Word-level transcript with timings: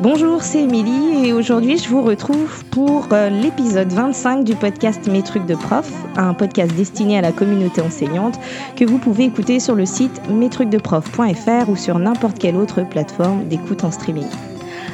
Bonjour, 0.00 0.44
c'est 0.44 0.62
Émilie 0.62 1.26
et 1.26 1.32
aujourd'hui 1.32 1.76
je 1.76 1.88
vous 1.88 2.02
retrouve 2.02 2.64
pour 2.66 3.08
euh, 3.12 3.30
l'épisode 3.30 3.92
25 3.92 4.44
du 4.44 4.54
podcast 4.54 5.08
Mes 5.08 5.22
trucs 5.22 5.44
de 5.44 5.56
prof, 5.56 5.90
un 6.16 6.34
podcast 6.34 6.72
destiné 6.76 7.18
à 7.18 7.20
la 7.20 7.32
communauté 7.32 7.80
enseignante 7.80 8.38
que 8.76 8.84
vous 8.84 8.98
pouvez 8.98 9.24
écouter 9.24 9.58
sur 9.58 9.74
le 9.74 9.86
site 9.86 10.20
mestrucsdeprof.fr 10.30 11.68
ou 11.68 11.74
sur 11.74 11.98
n'importe 11.98 12.38
quelle 12.38 12.56
autre 12.56 12.84
plateforme 12.88 13.48
d'écoute 13.48 13.82
en 13.82 13.90
streaming. 13.90 14.28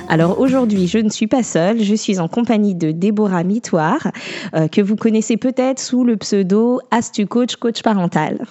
Alors 0.09 0.39
aujourd'hui, 0.39 0.87
je 0.87 0.99
ne 0.99 1.09
suis 1.09 1.27
pas 1.27 1.43
seule, 1.43 1.83
je 1.83 1.95
suis 1.95 2.19
en 2.21 2.29
compagnie 2.29 2.75
de 2.75 2.91
Déborah 2.91 3.43
Mitoire, 3.43 4.13
euh, 4.55 4.69
que 4.69 4.81
vous 4.81 4.97
connaissez 4.97 5.37
peut-être 5.37 5.81
sous 5.81 6.05
le 6.05 6.17
pseudo 6.17 6.81
Astu 6.91 7.27
Coach, 7.27 7.57
coach 7.57 7.83
parental, 7.83 8.45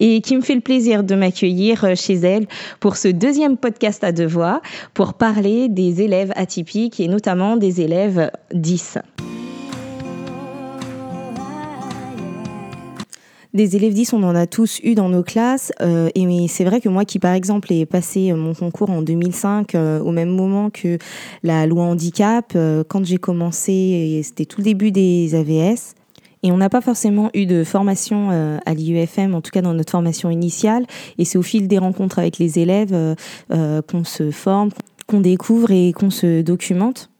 et 0.00 0.20
qui 0.20 0.36
me 0.36 0.42
fait 0.42 0.54
le 0.54 0.60
plaisir 0.60 1.02
de 1.02 1.14
m'accueillir 1.14 1.84
euh, 1.84 1.94
chez 1.96 2.14
elle 2.14 2.46
pour 2.80 2.96
ce 2.96 3.08
deuxième 3.08 3.56
podcast 3.56 4.04
à 4.04 4.12
deux 4.12 4.26
voix 4.26 4.62
pour 4.94 5.14
parler 5.14 5.68
des 5.68 6.02
élèves 6.02 6.32
atypiques 6.36 7.00
et 7.00 7.08
notamment 7.08 7.56
des 7.56 7.80
élèves 7.80 8.30
10. 8.54 8.98
Des 13.54 13.76
élèves 13.76 13.92
10, 13.92 14.14
on 14.14 14.22
en 14.22 14.34
a 14.34 14.46
tous 14.46 14.80
eu 14.82 14.94
dans 14.94 15.10
nos 15.10 15.22
classes. 15.22 15.72
Euh, 15.82 16.08
et 16.14 16.48
c'est 16.48 16.64
vrai 16.64 16.80
que 16.80 16.88
moi 16.88 17.04
qui, 17.04 17.18
par 17.18 17.34
exemple, 17.34 17.70
ai 17.70 17.84
passé 17.84 18.32
mon 18.32 18.54
concours 18.54 18.88
en 18.88 19.02
2005 19.02 19.74
euh, 19.74 20.00
au 20.00 20.10
même 20.10 20.30
moment 20.30 20.70
que 20.70 20.96
la 21.42 21.66
loi 21.66 21.84
handicap, 21.84 22.52
euh, 22.56 22.82
quand 22.88 23.04
j'ai 23.04 23.18
commencé, 23.18 24.22
c'était 24.24 24.46
tout 24.46 24.60
le 24.60 24.64
début 24.64 24.90
des 24.90 25.34
AVS. 25.34 25.94
Et 26.42 26.50
on 26.50 26.56
n'a 26.56 26.70
pas 26.70 26.80
forcément 26.80 27.30
eu 27.34 27.44
de 27.44 27.62
formation 27.62 28.30
à 28.66 28.74
l'IUFM, 28.74 29.32
en 29.32 29.40
tout 29.40 29.52
cas 29.52 29.62
dans 29.62 29.74
notre 29.74 29.92
formation 29.92 30.28
initiale. 30.28 30.86
Et 31.16 31.24
c'est 31.24 31.38
au 31.38 31.42
fil 31.42 31.68
des 31.68 31.78
rencontres 31.78 32.18
avec 32.18 32.38
les 32.38 32.58
élèves 32.58 33.14
qu'on 33.48 34.02
se 34.02 34.32
forme, 34.32 34.70
qu'on 35.06 35.20
découvre 35.20 35.70
et 35.70 35.92
qu'on 35.92 36.10
se 36.10 36.42
documente. 36.42 37.11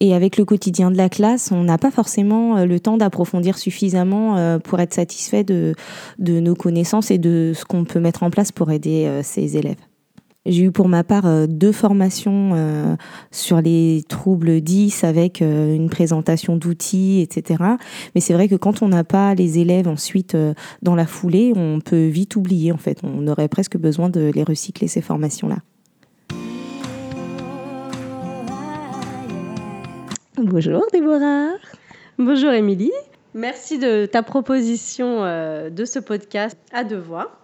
Et 0.00 0.14
avec 0.14 0.36
le 0.36 0.44
quotidien 0.44 0.90
de 0.90 0.96
la 0.96 1.08
classe, 1.08 1.52
on 1.52 1.64
n'a 1.64 1.78
pas 1.78 1.90
forcément 1.90 2.58
euh, 2.58 2.66
le 2.66 2.80
temps 2.80 2.98
d'approfondir 2.98 3.56
suffisamment 3.56 4.36
euh, 4.36 4.58
pour 4.58 4.78
être 4.80 4.92
satisfait 4.92 5.42
de, 5.42 5.74
nos 6.18 6.54
connaissances 6.54 7.10
et 7.10 7.18
de 7.18 7.52
ce 7.54 7.64
qu'on 7.64 7.84
peut 7.84 8.00
mettre 8.00 8.22
en 8.22 8.30
place 8.30 8.52
pour 8.52 8.70
aider 8.70 9.06
euh, 9.06 9.22
ces 9.22 9.56
élèves. 9.56 9.80
J'ai 10.44 10.64
eu 10.64 10.70
pour 10.70 10.88
ma 10.88 11.02
part 11.02 11.48
deux 11.48 11.72
formations 11.72 12.96
sur 13.32 13.60
les 13.60 14.04
troubles 14.08 14.60
10 14.60 15.02
avec 15.02 15.40
une 15.40 15.90
présentation 15.90 16.54
d'outils, 16.54 17.20
etc. 17.20 17.64
Mais 18.14 18.20
c'est 18.20 18.32
vrai 18.32 18.46
que 18.46 18.54
quand 18.54 18.80
on 18.80 18.86
n'a 18.86 19.02
pas 19.02 19.34
les 19.34 19.58
élèves 19.58 19.88
ensuite 19.88 20.36
dans 20.82 20.94
la 20.94 21.04
foulée, 21.04 21.52
on 21.56 21.80
peut 21.80 22.06
vite 22.06 22.36
oublier 22.36 22.70
en 22.70 22.76
fait. 22.76 23.00
On 23.02 23.26
aurait 23.26 23.48
presque 23.48 23.76
besoin 23.76 24.08
de 24.08 24.30
les 24.32 24.44
recycler 24.44 24.86
ces 24.86 25.00
formations-là. 25.00 25.56
Bonjour 30.38 30.84
Déborah. 30.92 31.52
Bonjour 32.18 32.52
Émilie. 32.52 32.92
Merci 33.32 33.78
de 33.78 34.04
ta 34.04 34.22
proposition 34.22 35.24
euh, 35.24 35.70
de 35.70 35.86
ce 35.86 35.98
podcast 35.98 36.58
à 36.74 36.84
deux 36.84 36.98
voix. 36.98 37.40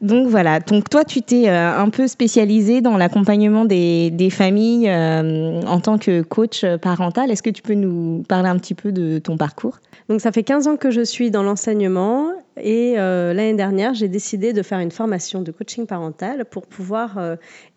Donc 0.00 0.28
voilà, 0.28 0.60
donc 0.60 0.88
toi 0.88 1.04
tu 1.04 1.20
t'es 1.20 1.50
euh, 1.50 1.76
un 1.76 1.90
peu 1.90 2.06
spécialisée 2.06 2.80
dans 2.80 2.96
l'accompagnement 2.96 3.66
des, 3.66 4.28
familles 4.30 4.88
euh, 4.88 5.60
en 5.66 5.80
tant 5.80 5.98
que 5.98 6.22
coach 6.22 6.64
parental. 6.80 7.30
Est-ce 7.30 7.42
que 7.42 7.50
tu 7.50 7.60
peux 7.60 7.74
nous 7.74 8.24
parler 8.26 8.48
un 8.48 8.56
petit 8.56 8.74
peu 8.74 8.90
de 8.90 9.18
ton 9.18 9.36
parcours? 9.36 9.78
Donc 10.08 10.22
ça 10.22 10.32
fait 10.32 10.44
15 10.44 10.66
ans 10.66 10.76
que 10.78 10.90
je 10.90 11.02
suis 11.02 11.30
dans 11.30 11.42
l'enseignement 11.42 12.30
et 12.56 12.94
l'année 12.94 13.54
dernière 13.54 13.92
j'ai 13.92 14.08
décidé 14.08 14.54
de 14.54 14.62
faire 14.62 14.78
une 14.78 14.92
formation 14.92 15.42
de 15.42 15.52
coaching 15.52 15.86
parental 15.86 16.46
pour 16.46 16.66
pouvoir 16.66 17.18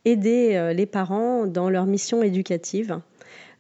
aider 0.06 0.72
les 0.74 0.86
parents 0.86 1.48
dans 1.48 1.70
leur 1.70 1.86
mission 1.86 2.24
éducative. 2.24 3.02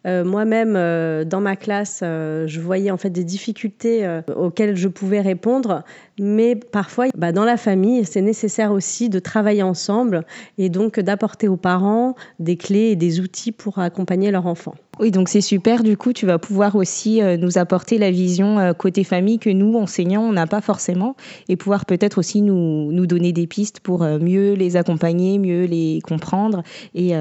Euh, 0.08 0.24
moi-même, 0.24 0.76
euh, 0.76 1.24
dans 1.24 1.42
ma 1.42 1.56
classe, 1.56 2.02
euh, 2.04 2.48
je 2.48 2.60
voyais 2.60 2.90
en 2.90 2.98
fait 2.98 3.12
des 3.12 3.24
difficultés 3.24 4.22
auxquelles 4.36 4.76
je 4.76 4.88
pouvais 4.88 5.22
répondre, 5.22 5.84
mais 6.22 6.56
parfois, 6.56 7.08
bah, 7.18 7.32
dans 7.32 7.44
la 7.44 7.58
famille, 7.58 8.06
c'est 8.06 8.22
nécessaire 8.22 8.72
aussi 8.72 9.10
de 9.10 9.18
travailler 9.18 9.64
ensemble 9.64 10.24
et 10.60 10.70
donc 10.70 11.00
d'apporter 11.00 11.48
aux 11.48 11.58
parents 11.58 12.16
des 12.40 12.58
clés 12.58 12.92
et 12.92 12.96
des 12.96 13.20
outils 13.20 13.52
pour 13.52 13.80
accompagner 13.80 14.30
leur 14.30 14.46
enfant. 14.46 14.76
Oui, 15.00 15.10
donc 15.10 15.30
c'est 15.30 15.42
super. 15.42 15.82
Du 15.82 15.98
coup, 15.98 16.14
tu 16.14 16.28
vas 16.28 16.38
pouvoir 16.38 16.76
aussi 16.76 17.22
nous 17.40 17.58
apporter 17.58 17.98
la 17.98 18.12
vision 18.12 18.74
côté 18.78 19.04
famille 19.04 19.40
que 19.40 19.50
nous, 19.50 19.76
enseignants, 19.78 20.22
on 20.22 20.34
n'a 20.34 20.46
pas 20.46 20.62
forcément 20.62 21.16
et 21.50 21.56
pouvoir 21.56 21.88
peut-être 21.88 22.20
aussi 22.20 22.42
nous, 22.44 23.06
donner 23.08 23.34
des 23.34 23.48
pistes 23.48 23.80
pour 23.80 24.04
mieux 24.04 24.54
les 24.54 24.76
accompagner, 24.78 25.40
mieux 25.40 25.66
les 25.66 26.02
comprendre 26.08 26.62
et, 26.94 27.14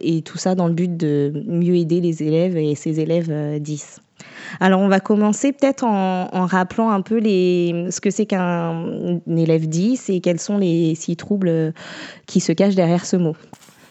et 0.00 0.22
tout 0.22 0.38
ça 0.38 0.54
dans 0.54 0.66
le 0.66 0.72
but 0.72 0.96
de 0.96 1.44
mieux 1.46 1.76
aider 1.76 2.00
les 2.00 2.22
élèves 2.22 2.56
et 2.56 2.74
ces 2.74 3.00
élèves 3.00 3.60
10. 3.60 4.00
Euh, 4.52 4.56
Alors 4.60 4.80
on 4.80 4.88
va 4.88 5.00
commencer 5.00 5.52
peut-être 5.52 5.84
en, 5.84 6.46
rappelant 6.46 6.90
un 6.90 7.00
peu 7.00 7.18
les, 7.18 7.86
ce 7.90 8.00
que 8.00 8.10
c'est 8.10 8.26
qu'un 8.26 9.20
élève 9.26 9.68
10 9.68 10.10
et 10.10 10.20
quels 10.20 10.40
sont 10.40 10.58
les 10.58 10.94
six 10.94 11.16
troubles 11.16 11.72
qui 12.26 12.40
se 12.40 12.52
cachent 12.52 12.74
derrière 12.74 13.04
ce 13.04 13.16
mot 13.16 13.36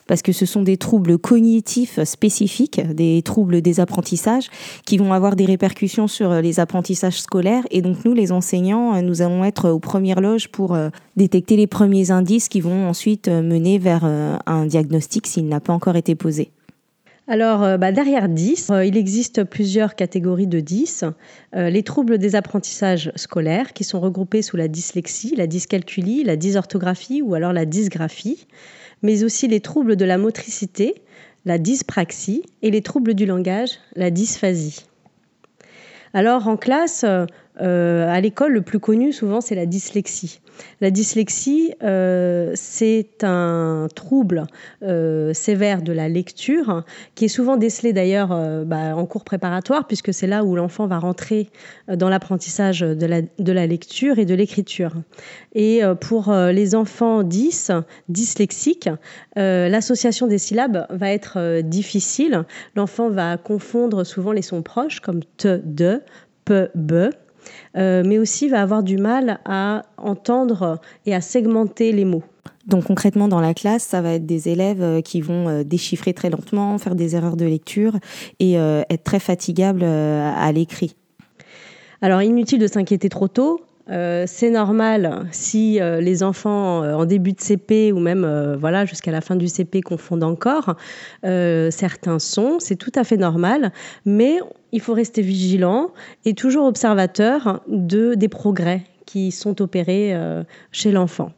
parce 0.07 0.21
que 0.21 0.31
ce 0.31 0.45
sont 0.45 0.61
des 0.61 0.77
troubles 0.77 1.17
cognitifs 1.17 2.03
spécifiques, 2.03 2.79
des 2.93 3.21
troubles 3.23 3.61
des 3.61 3.79
apprentissages 3.79 4.49
qui 4.85 4.97
vont 4.97 5.13
avoir 5.13 5.35
des 5.35 5.45
répercussions 5.45 6.07
sur 6.07 6.41
les 6.41 6.59
apprentissages 6.59 7.21
scolaires. 7.21 7.63
Et 7.71 7.81
donc 7.81 8.05
nous, 8.05 8.13
les 8.13 8.31
enseignants, 8.31 9.01
nous 9.01 9.21
allons 9.21 9.43
être 9.43 9.69
aux 9.69 9.79
premières 9.79 10.21
loges 10.21 10.49
pour 10.49 10.75
euh, 10.75 10.89
détecter 11.15 11.55
les 11.55 11.67
premiers 11.67 12.11
indices 12.11 12.49
qui 12.49 12.61
vont 12.61 12.87
ensuite 12.87 13.27
mener 13.27 13.79
vers 13.79 14.03
euh, 14.03 14.37
un 14.45 14.65
diagnostic 14.65 15.25
s'il 15.25 15.47
n'a 15.47 15.59
pas 15.59 15.73
encore 15.73 15.95
été 15.95 16.15
posé. 16.15 16.51
Alors, 17.27 17.63
euh, 17.63 17.77
bah, 17.77 17.91
derrière 17.91 18.29
10, 18.29 18.69
euh, 18.69 18.85
il 18.85 18.95
existe 18.97 19.43
plusieurs 19.43 19.95
catégories 19.95 20.45
de 20.45 20.59
10. 20.59 21.05
Euh, 21.55 21.71
les 21.71 21.81
troubles 21.81 22.19
des 22.19 22.35
apprentissages 22.35 23.11
scolaires, 23.15 23.73
qui 23.73 23.83
sont 23.83 23.99
regroupés 23.99 24.43
sous 24.43 24.57
la 24.57 24.67
dyslexie, 24.67 25.35
la 25.35 25.47
dyscalculie, 25.47 26.23
la 26.23 26.35
dysorthographie 26.35 27.23
ou 27.23 27.33
alors 27.33 27.51
la 27.51 27.65
dysgraphie, 27.65 28.45
mais 29.01 29.23
aussi 29.23 29.47
les 29.47 29.59
troubles 29.59 29.95
de 29.95 30.05
la 30.05 30.19
motricité, 30.19 31.01
la 31.45 31.57
dyspraxie, 31.57 32.43
et 32.61 32.69
les 32.69 32.83
troubles 32.83 33.15
du 33.15 33.25
langage, 33.25 33.71
la 33.95 34.11
dysphasie. 34.11 34.85
Alors, 36.13 36.47
en 36.47 36.57
classe, 36.57 37.05
euh, 37.61 38.07
à 38.09 38.19
l'école, 38.19 38.53
le 38.53 38.61
plus 38.61 38.79
connu 38.79 39.13
souvent, 39.13 39.41
c'est 39.41 39.55
la 39.55 39.65
dyslexie. 39.65 40.41
La 40.81 40.91
dyslexie, 40.91 41.73
euh, 41.83 42.51
c'est 42.55 43.23
un 43.23 43.87
trouble 43.93 44.45
euh, 44.83 45.33
sévère 45.33 45.81
de 45.81 45.93
la 45.93 46.09
lecture 46.09 46.83
qui 47.15 47.25
est 47.25 47.29
souvent 47.29 47.57
décelé 47.57 47.93
d'ailleurs 47.93 48.29
bah, 48.65 48.95
en 48.95 49.05
cours 49.05 49.23
préparatoire 49.23 49.87
puisque 49.87 50.13
c'est 50.13 50.27
là 50.27 50.43
où 50.43 50.55
l'enfant 50.55 50.87
va 50.87 50.99
rentrer 50.99 51.49
dans 51.87 52.09
l'apprentissage 52.09 52.81
de 52.81 53.05
la, 53.51 53.67
lecture 53.67 54.19
et 54.19 54.25
de 54.25 54.33
l'écriture. 54.33 54.93
Et 55.53 55.81
pour 56.01 56.33
les 56.33 56.75
enfants 56.75 57.23
10, 57.23 57.71
dyslexiques, 58.09 58.89
l'association 59.35 60.27
des 60.27 60.37
syllabes 60.37 60.85
va 60.89 61.11
être 61.11 61.61
difficile. 61.61 62.43
L'enfant 62.75 63.09
va 63.09 63.37
confondre 63.37 64.05
souvent 64.05 64.31
les 64.31 64.41
sons 64.41 64.61
proches 64.61 64.99
comme 64.99 65.21
te, 65.37 65.61
de, 65.63 66.01
pe, 66.45 66.69
be 66.75 67.09
euh, 67.77 68.03
mais 68.05 68.17
aussi 68.17 68.49
va 68.49 68.61
avoir 68.61 68.83
du 68.83 68.97
mal 68.97 69.39
à 69.45 69.83
entendre 69.97 70.79
et 71.05 71.13
à 71.13 71.21
segmenter 71.21 71.91
les 71.91 72.05
mots. 72.05 72.23
Donc 72.67 72.85
concrètement 72.85 73.27
dans 73.27 73.41
la 73.41 73.53
classe, 73.53 73.83
ça 73.83 74.01
va 74.01 74.13
être 74.13 74.25
des 74.25 74.49
élèves 74.49 74.81
euh, 74.81 75.01
qui 75.01 75.21
vont 75.21 75.47
euh, 75.47 75.63
déchiffrer 75.63 76.13
très 76.13 76.29
lentement, 76.29 76.77
faire 76.77 76.95
des 76.95 77.15
erreurs 77.15 77.37
de 77.37 77.45
lecture 77.45 77.93
et 78.39 78.53
être 78.53 79.03
très 79.03 79.19
fatigables 79.19 79.83
à 79.83 80.51
l'écrit. 80.51 80.95
Alors 82.01 82.21
inutile 82.21 82.59
de 82.59 82.67
s'inquiéter 82.67 83.09
trop 83.09 83.27
tôt. 83.27 83.61
C'est 83.87 84.49
normal 84.49 85.27
si 85.31 85.79
les 85.79 86.23
enfants 86.23 86.79
en 86.79 87.05
début 87.05 87.33
de 87.33 87.39
CP 87.39 87.91
ou 87.91 87.99
même 87.99 88.55
voilà 88.59 88.85
jusqu'à 88.85 89.11
la 89.11 89.21
fin 89.21 89.35
du 89.35 89.47
CP 89.47 89.81
confondent 89.81 90.23
encore 90.23 90.75
certains 91.23 92.19
sons, 92.19 92.57
c'est 92.59 92.75
tout 92.75 92.91
à 92.95 93.03
fait 93.03 93.17
normal, 93.17 93.71
mais 94.05 94.39
il 94.71 94.81
faut 94.81 94.93
rester 94.93 95.21
vigilant 95.21 95.91
et 96.25 96.33
toujours 96.33 96.65
observateur 96.65 97.61
de, 97.67 98.13
des 98.15 98.27
progrès 98.27 98.83
qui 99.05 99.31
sont 99.31 99.61
opérés 99.61 100.13
euh, 100.13 100.43
chez 100.71 100.91
l'enfant. 100.91 101.31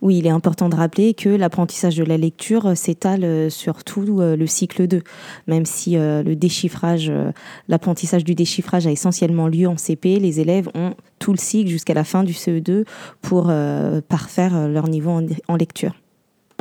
Oui, 0.00 0.18
il 0.18 0.26
est 0.26 0.30
important 0.30 0.68
de 0.68 0.76
rappeler 0.76 1.12
que 1.12 1.28
l'apprentissage 1.28 1.96
de 1.96 2.04
la 2.04 2.16
lecture 2.16 2.66
euh, 2.66 2.74
s'étale 2.74 3.24
euh, 3.24 3.50
sur 3.50 3.82
tout 3.82 4.02
le 4.02 4.46
cycle 4.46 4.86
2, 4.86 5.02
même 5.46 5.66
si 5.66 5.96
le 5.96 6.34
déchiffrage, 6.34 7.12
l'apprentissage 7.68 8.24
du 8.24 8.34
déchiffrage 8.34 8.86
a 8.86 8.90
essentiellement 8.90 9.48
lieu 9.48 9.66
en 9.66 9.76
CP, 9.76 10.18
les 10.18 10.40
élèves 10.40 10.68
ont 10.74 10.94
tout 11.18 11.32
le 11.32 11.38
cycle 11.38 11.68
jusqu'à 11.70 11.94
la 11.94 12.04
fin 12.04 12.22
du 12.22 12.32
CE2 12.32 12.84
pour 13.22 13.52
parfaire 14.08 14.68
leur 14.68 14.88
niveau 14.88 15.20
en 15.48 15.56
lecture. 15.56 15.94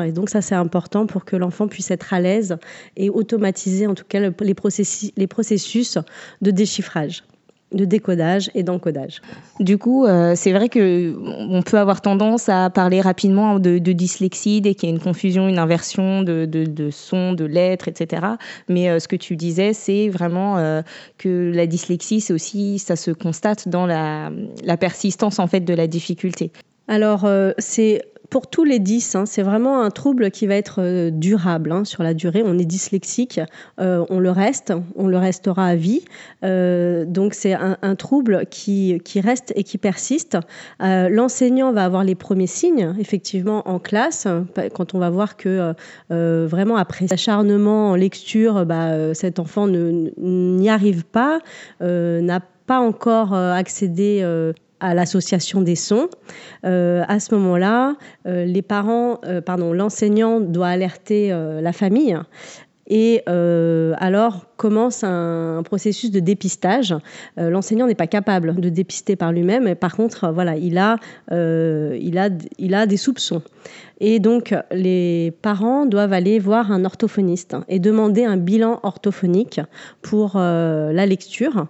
Et 0.03 0.11
donc 0.11 0.29
ça 0.29 0.41
c'est 0.41 0.55
important 0.55 1.05
pour 1.05 1.25
que 1.25 1.35
l'enfant 1.35 1.67
puisse 1.67 1.91
être 1.91 2.13
à 2.13 2.19
l'aise 2.19 2.57
et 2.95 3.09
automatiser 3.09 3.87
en 3.87 3.95
tout 3.95 4.05
cas 4.07 4.19
les 4.19 4.53
processus 4.53 5.97
de 6.41 6.51
déchiffrage. 6.51 7.23
De 7.73 7.85
décodage 7.85 8.49
et 8.55 8.63
d'encodage. 8.63 9.21
Du 9.59 9.77
coup, 9.77 10.05
euh, 10.05 10.33
c'est 10.35 10.53
vrai 10.53 10.69
que 10.69 11.13
on 11.17 11.61
peut 11.61 11.77
avoir 11.77 12.01
tendance 12.01 12.47
à 12.47 12.69
parler 12.69 13.01
rapidement 13.01 13.59
de, 13.59 13.77
dyslexie 13.77 14.61
dès 14.61 14.73
qu'il 14.73 14.89
y 14.89 14.91
a 14.91 14.95
une 14.95 15.01
confusion, 15.01 15.47
une 15.47 15.59
inversion 15.59 16.21
de, 16.21 16.45
de, 16.45 16.89
sons, 16.91 17.33
de 17.33 17.45
lettres, 17.45 17.87
etc. 17.87 18.25
Mais 18.69 18.89
euh, 18.89 18.99
ce 18.99 19.07
que 19.07 19.15
tu 19.15 19.35
disais, 19.35 19.73
c'est 19.73 20.07
vraiment 20.07 20.57
euh, 20.57 20.81
que 21.17 21.51
la 21.53 21.67
dyslexie, 21.67 22.21
c'est 22.21 22.33
aussi, 22.33 22.79
ça 22.79 22.95
se 22.95 23.11
constate 23.11 23.67
dans 23.67 23.85
la, 23.85 24.31
la 24.63 24.77
persistance 24.77 25.39
en 25.39 25.47
fait 25.47 25.61
de 25.61 25.73
la 25.73 25.87
difficulté. 25.87 26.51
Alors, 26.87 27.27
c'est 27.57 28.01
pour 28.29 28.47
tous 28.47 28.63
les 28.63 28.79
10, 28.79 29.15
hein, 29.15 29.25
c'est 29.25 29.41
vraiment 29.41 29.81
un 29.81 29.89
trouble 29.89 30.31
qui 30.31 30.47
va 30.47 30.55
être 30.55 30.81
euh, 30.81 31.11
durable 31.11 31.71
hein, 31.71 31.85
sur 31.85 32.03
la 32.03 32.13
durée. 32.13 32.43
On 32.45 32.57
est 32.57 32.65
dyslexique, 32.65 33.39
euh, 33.79 34.05
on 34.09 34.19
le 34.19 34.31
reste, 34.31 34.73
on 34.95 35.07
le 35.07 35.17
restera 35.17 35.67
à 35.67 35.75
vie. 35.75 36.03
Euh, 36.43 37.05
donc 37.05 37.33
c'est 37.33 37.53
un, 37.53 37.95
trouble 37.95 38.45
qui, 38.49 39.01
reste 39.15 39.53
et 39.55 39.63
qui 39.63 39.77
persiste. 39.77 40.37
L'enseignant 40.79 41.71
va 41.71 41.85
avoir 41.85 42.03
les 42.03 42.15
premiers 42.15 42.47
signes, 42.47 42.93
effectivement, 42.99 43.67
en 43.67 43.79
classe, 43.79 44.27
quand 44.73 44.93
on 44.93 44.99
va 44.99 45.09
voir 45.09 45.37
que 45.37 45.73
vraiment 46.09 46.75
après 46.75 47.11
acharnement 47.11 47.91
en 47.91 47.95
lecture, 47.95 48.65
bah, 48.65 49.13
cet 49.13 49.39
enfant 49.39 49.67
n'y 49.67 50.69
arrive 50.69 51.05
pas, 51.05 51.39
n'a 51.81 52.41
pas 52.67 52.79
encore 52.79 53.33
accédé 53.33 54.23
à 54.79 54.93
l'association 54.93 55.61
des 55.61 55.75
sons. 55.75 56.09
Euh, 56.65 57.03
à 57.07 57.19
ce 57.19 57.33
moment-là, 57.35 57.95
euh, 58.27 58.45
les 58.45 58.61
parents, 58.61 59.19
euh, 59.25 59.41
pardon, 59.41 59.73
l'enseignant 59.73 60.39
doit 60.39 60.67
alerter 60.67 61.29
la 61.29 61.73
famille. 61.73 62.17
Et 62.89 63.21
alors 63.27 64.45
commence 64.55 65.03
un, 65.03 65.61
processus 65.65 66.09
de 66.09 66.21
dépistage. 66.21 66.95
L'enseignant 67.35 67.85
n'est 67.85 67.95
pas 67.95 68.07
capable 68.07 68.55
de 68.55 68.69
dépister 68.69 69.17
par 69.17 69.33
lui-même, 69.33 69.75
par 69.75 69.95
contre, 69.95 70.31
voilà, 70.31 70.55
il 70.55 70.77
a, 70.77 70.95
il 71.31 72.17
a, 72.17 72.29
il 72.57 72.73
a 72.73 72.85
des 72.85 72.95
soupçons. 72.95 73.41
Et 73.99 74.19
donc, 74.19 74.55
les 74.71 75.33
parents 75.41 75.85
doivent 75.85 76.13
aller 76.13 76.39
voir 76.39 76.71
un 76.71 76.85
orthophoniste 76.85 77.57
et 77.67 77.79
demander 77.79 78.23
un 78.23 78.37
bilan 78.37 78.79
orthophonique 78.83 79.59
pour 80.01 80.37
la 80.37 81.05
lecture. 81.05 81.67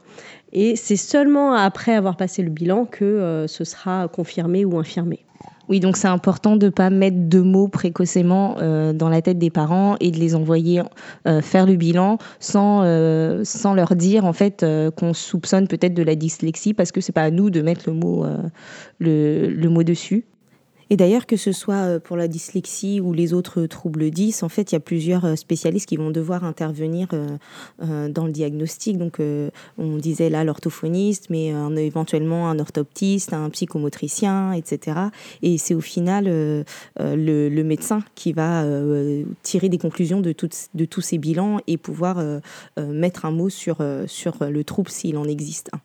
Et 0.53 0.75
c'est 0.75 0.95
seulement 0.95 1.53
après 1.53 1.93
avoir 1.93 2.15
passé 2.17 2.41
le 2.41 2.49
bilan 2.49 2.85
que 2.85 3.03
euh, 3.03 3.47
ce 3.47 3.63
sera 3.63 4.07
confirmé 4.07 4.65
ou 4.65 4.77
infirmé. 4.77 5.25
Oui, 5.69 5.81
donc 5.81 5.97
c'est 5.97 6.07
important 6.07 6.55
de 6.55 6.67
ne 6.67 6.71
pas 6.71 6.89
mettre 6.89 7.17
de 7.27 7.41
mots 7.41 7.67
précocement 7.67 8.55
euh, 8.61 8.93
dans 8.93 9.09
la 9.09 9.21
tête 9.21 9.37
des 9.37 9.49
parents 9.49 9.97
et 9.99 10.11
de 10.11 10.17
les 10.17 10.33
envoyer 10.33 10.81
euh, 11.27 11.41
faire 11.41 11.65
le 11.65 11.75
bilan 11.75 12.19
sans, 12.39 12.83
sans 13.43 13.73
leur 13.73 13.95
dire 13.95 14.23
en 14.23 14.31
fait 14.31 14.65
qu'on 14.95 15.13
soupçonne 15.13 15.67
peut-être 15.67 15.93
de 15.93 16.03
la 16.03 16.15
dyslexie 16.15 16.73
parce 16.73 16.93
que 16.93 17.01
c'est 17.01 17.11
pas 17.11 17.23
à 17.23 17.31
nous 17.31 17.49
de 17.49 17.61
mettre 17.61 17.83
le 17.87 17.93
mot, 17.93 18.25
le, 18.99 19.49
le 19.49 19.69
mot 19.69 19.83
dessus. 19.83 20.23
Et 20.89 20.97
d'ailleurs, 20.97 21.25
que 21.25 21.35
ce 21.35 21.51
soit 21.51 21.75
euh, 21.75 21.99
pour 21.99 22.17
la 22.17 22.27
dyslexie 22.27 23.01
ou 23.01 23.13
les 23.13 23.33
autres 23.33 23.65
troubles 23.65 24.09
10, 24.09 24.43
en 24.43 24.49
fait, 24.49 24.71
il 24.71 24.75
y 24.75 24.77
a 24.77 24.79
plusieurs 24.79 25.25
euh, 25.25 25.35
spécialistes 25.35 25.87
qui 25.87 25.97
vont 25.97 26.11
devoir 26.11 26.43
intervenir 26.43 27.09
euh, 27.13 28.09
dans 28.09 28.25
le 28.25 28.31
diagnostic. 28.31 28.97
Donc, 28.97 29.19
on 29.77 29.97
disait 29.97 30.29
là 30.29 30.43
l'orthophoniste, 30.43 31.29
mais 31.29 31.53
éventuellement 31.77 32.49
un 32.49 32.59
orthoptiste, 32.59 33.33
un 33.33 33.49
psychomotricien, 33.49 34.53
etc. 34.53 34.97
Et 35.41 35.57
c'est 35.57 35.73
au 35.73 35.81
final 35.81 36.25
le, 36.25 37.63
médecin 37.63 38.03
qui 38.15 38.33
va 38.33 38.65
tirer 39.43 39.69
des 39.69 39.77
conclusions 39.77 40.21
de, 40.21 40.33
de 40.73 40.85
tous 40.85 41.01
ces 41.01 41.17
bilans 41.17 41.59
et 41.67 41.77
pouvoir 41.77 42.23
mettre 42.77 43.25
un 43.25 43.31
mot 43.31 43.49
sur, 43.49 43.77
sur 44.07 44.43
le 44.43 44.63
trouble 44.63 44.89
s'il 44.89 45.17
en 45.17 45.25
existe 45.25 45.69
un. 45.73 45.79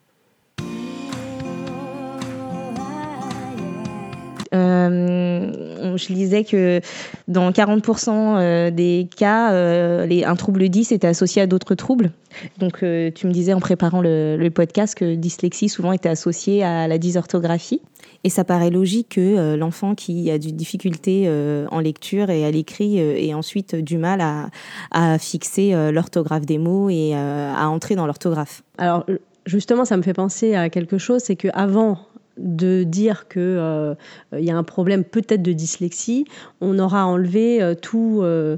Je 4.52 6.12
lisais 6.12 6.44
que 6.44 6.80
dans 7.28 7.50
40% 7.50 8.10
euh, 8.10 8.70
des 8.70 9.08
cas, 9.16 9.52
euh, 9.52 10.06
les, 10.06 10.24
un 10.24 10.36
trouble 10.36 10.68
10 10.68 10.92
était 10.92 11.06
associé 11.06 11.42
à 11.42 11.46
d'autres 11.46 11.74
troubles. 11.74 12.12
Donc, 12.58 12.78
tu 12.78 13.26
me 13.26 13.30
disais 13.30 13.52
en 13.52 13.60
préparant 13.60 14.00
le, 14.00 14.48
podcast 14.48 14.94
que 14.94 15.14
dyslexie 15.14 15.68
souvent 15.68 15.92
était 15.92 16.08
associée 16.08 16.64
à 16.64 16.88
la 16.88 16.96
dysorthographie. 16.96 17.82
Et 18.24 18.30
ça 18.30 18.42
paraît 18.44 18.70
logique 18.70 19.10
que 19.16 19.54
l'enfant 19.54 19.94
qui 19.94 20.30
a 20.30 20.38
des 20.38 20.52
difficultés 20.52 21.30
en 21.70 21.78
lecture 21.80 22.30
et 22.30 22.46
à 22.46 22.50
l'écrit 22.50 22.98
ait 22.98 23.34
ensuite 23.34 23.74
du 23.74 23.98
mal 23.98 24.22
à, 24.22 24.48
à 24.92 25.18
fixer 25.18 25.74
l'orthographe 25.92 26.46
des 26.46 26.56
mots 26.56 26.88
et 26.88 27.14
à 27.14 27.68
entrer 27.68 27.96
dans 27.96 28.06
l'orthographe. 28.06 28.62
Alors, 28.78 29.04
justement, 29.44 29.84
ça 29.84 29.98
me 29.98 30.02
fait 30.02 30.14
penser 30.14 30.54
à 30.54 30.70
quelque 30.70 30.98
chose, 30.98 31.22
c'est 31.22 31.36
qu'avant, 31.36 31.98
de 32.38 32.84
dire 32.84 33.28
qu'il 33.28 33.42
euh, 33.42 33.94
y 34.32 34.50
a 34.50 34.56
un 34.56 34.62
problème 34.62 35.04
peut-être 35.04 35.42
de 35.42 35.52
dyslexie, 35.52 36.24
on 36.60 36.78
aura 36.78 37.06
enlevé 37.06 37.62
euh, 37.62 37.74
euh, 37.94 38.56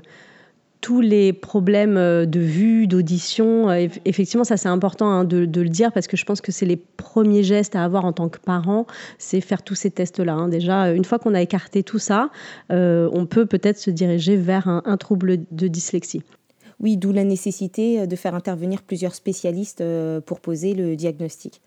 tous 0.80 1.00
les 1.00 1.32
problèmes 1.32 1.94
de 1.94 2.40
vue, 2.40 2.86
d'audition. 2.86 3.72
Effectivement, 4.04 4.44
ça 4.44 4.58
c'est 4.58 4.68
important 4.68 5.08
hein, 5.08 5.24
de, 5.24 5.38
le 5.38 5.68
dire 5.68 5.92
parce 5.92 6.06
que 6.06 6.16
je 6.16 6.24
pense 6.26 6.42
que 6.42 6.52
c'est 6.52 6.66
les 6.66 6.76
premiers 6.76 7.42
gestes 7.42 7.74
à 7.74 7.84
avoir 7.84 8.04
en 8.04 8.12
tant 8.12 8.28
que 8.28 8.38
parent, 8.38 8.86
c'est 9.18 9.40
faire 9.40 9.62
tous 9.62 9.74
ces 9.74 9.90
tests-là. 9.90 10.34
Hein. 10.34 10.48
Déjà, 10.48 10.92
une 10.92 11.04
fois 11.06 11.18
qu'on 11.18 11.34
a 11.34 11.40
écarté 11.40 11.82
tout 11.82 11.98
ça, 11.98 12.28
on 12.68 13.26
peut 13.26 13.46
peut-être 13.46 13.78
se 13.78 13.90
diriger 13.90 14.36
vers 14.36 14.68
un 14.68 14.96
trouble 14.98 15.38
de 15.50 15.68
dyslexie. 15.68 16.22
Oui, 16.80 16.98
d'où 16.98 17.12
la 17.12 17.24
nécessité 17.24 18.06
de 18.06 18.16
faire 18.16 18.34
intervenir 18.34 18.82
plusieurs 18.82 19.14
spécialistes 19.14 19.82
pour 20.26 20.40
poser 20.40 20.74
le 20.74 20.96
diagnostic. 20.96 21.62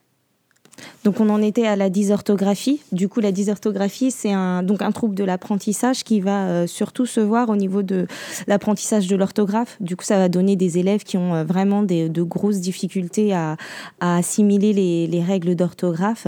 Donc 1.04 1.20
on 1.20 1.30
en 1.30 1.42
était 1.42 1.66
à 1.66 1.76
la 1.76 1.90
dysorthographie. 1.90 2.82
Du 2.92 3.08
coup, 3.08 3.20
la 3.20 3.32
dysorthographie, 3.32 4.12
c'est 4.12 4.32
un, 4.32 4.64
donc 4.64 4.82
un 4.82 4.92
trouble 4.92 5.16
de 5.16 5.24
l'apprentissage 5.24 6.04
qui 6.04 6.20
va 6.20 6.48
euh, 6.48 6.68
surtout 6.68 7.06
se 7.06 7.20
voir 7.20 7.50
au 7.50 7.56
niveau 7.56 7.82
de 7.84 8.08
l'apprentissage 8.48 9.08
de 9.08 9.16
l'orthographe. 9.16 9.78
Du 9.80 9.96
coup, 9.96 10.04
ça 10.04 10.18
va 10.18 10.30
donner 10.30 10.56
des 10.56 10.78
élèves 10.78 11.04
qui 11.04 11.18
ont 11.18 11.34
euh, 11.34 11.44
vraiment 11.44 11.84
de 11.84 12.24
grosses 12.24 12.60
difficultés 12.60 13.34
à, 13.34 13.58
assimiler 14.00 14.74
les, 14.74 15.24
règles 15.24 15.56
d'orthographe. 15.56 16.28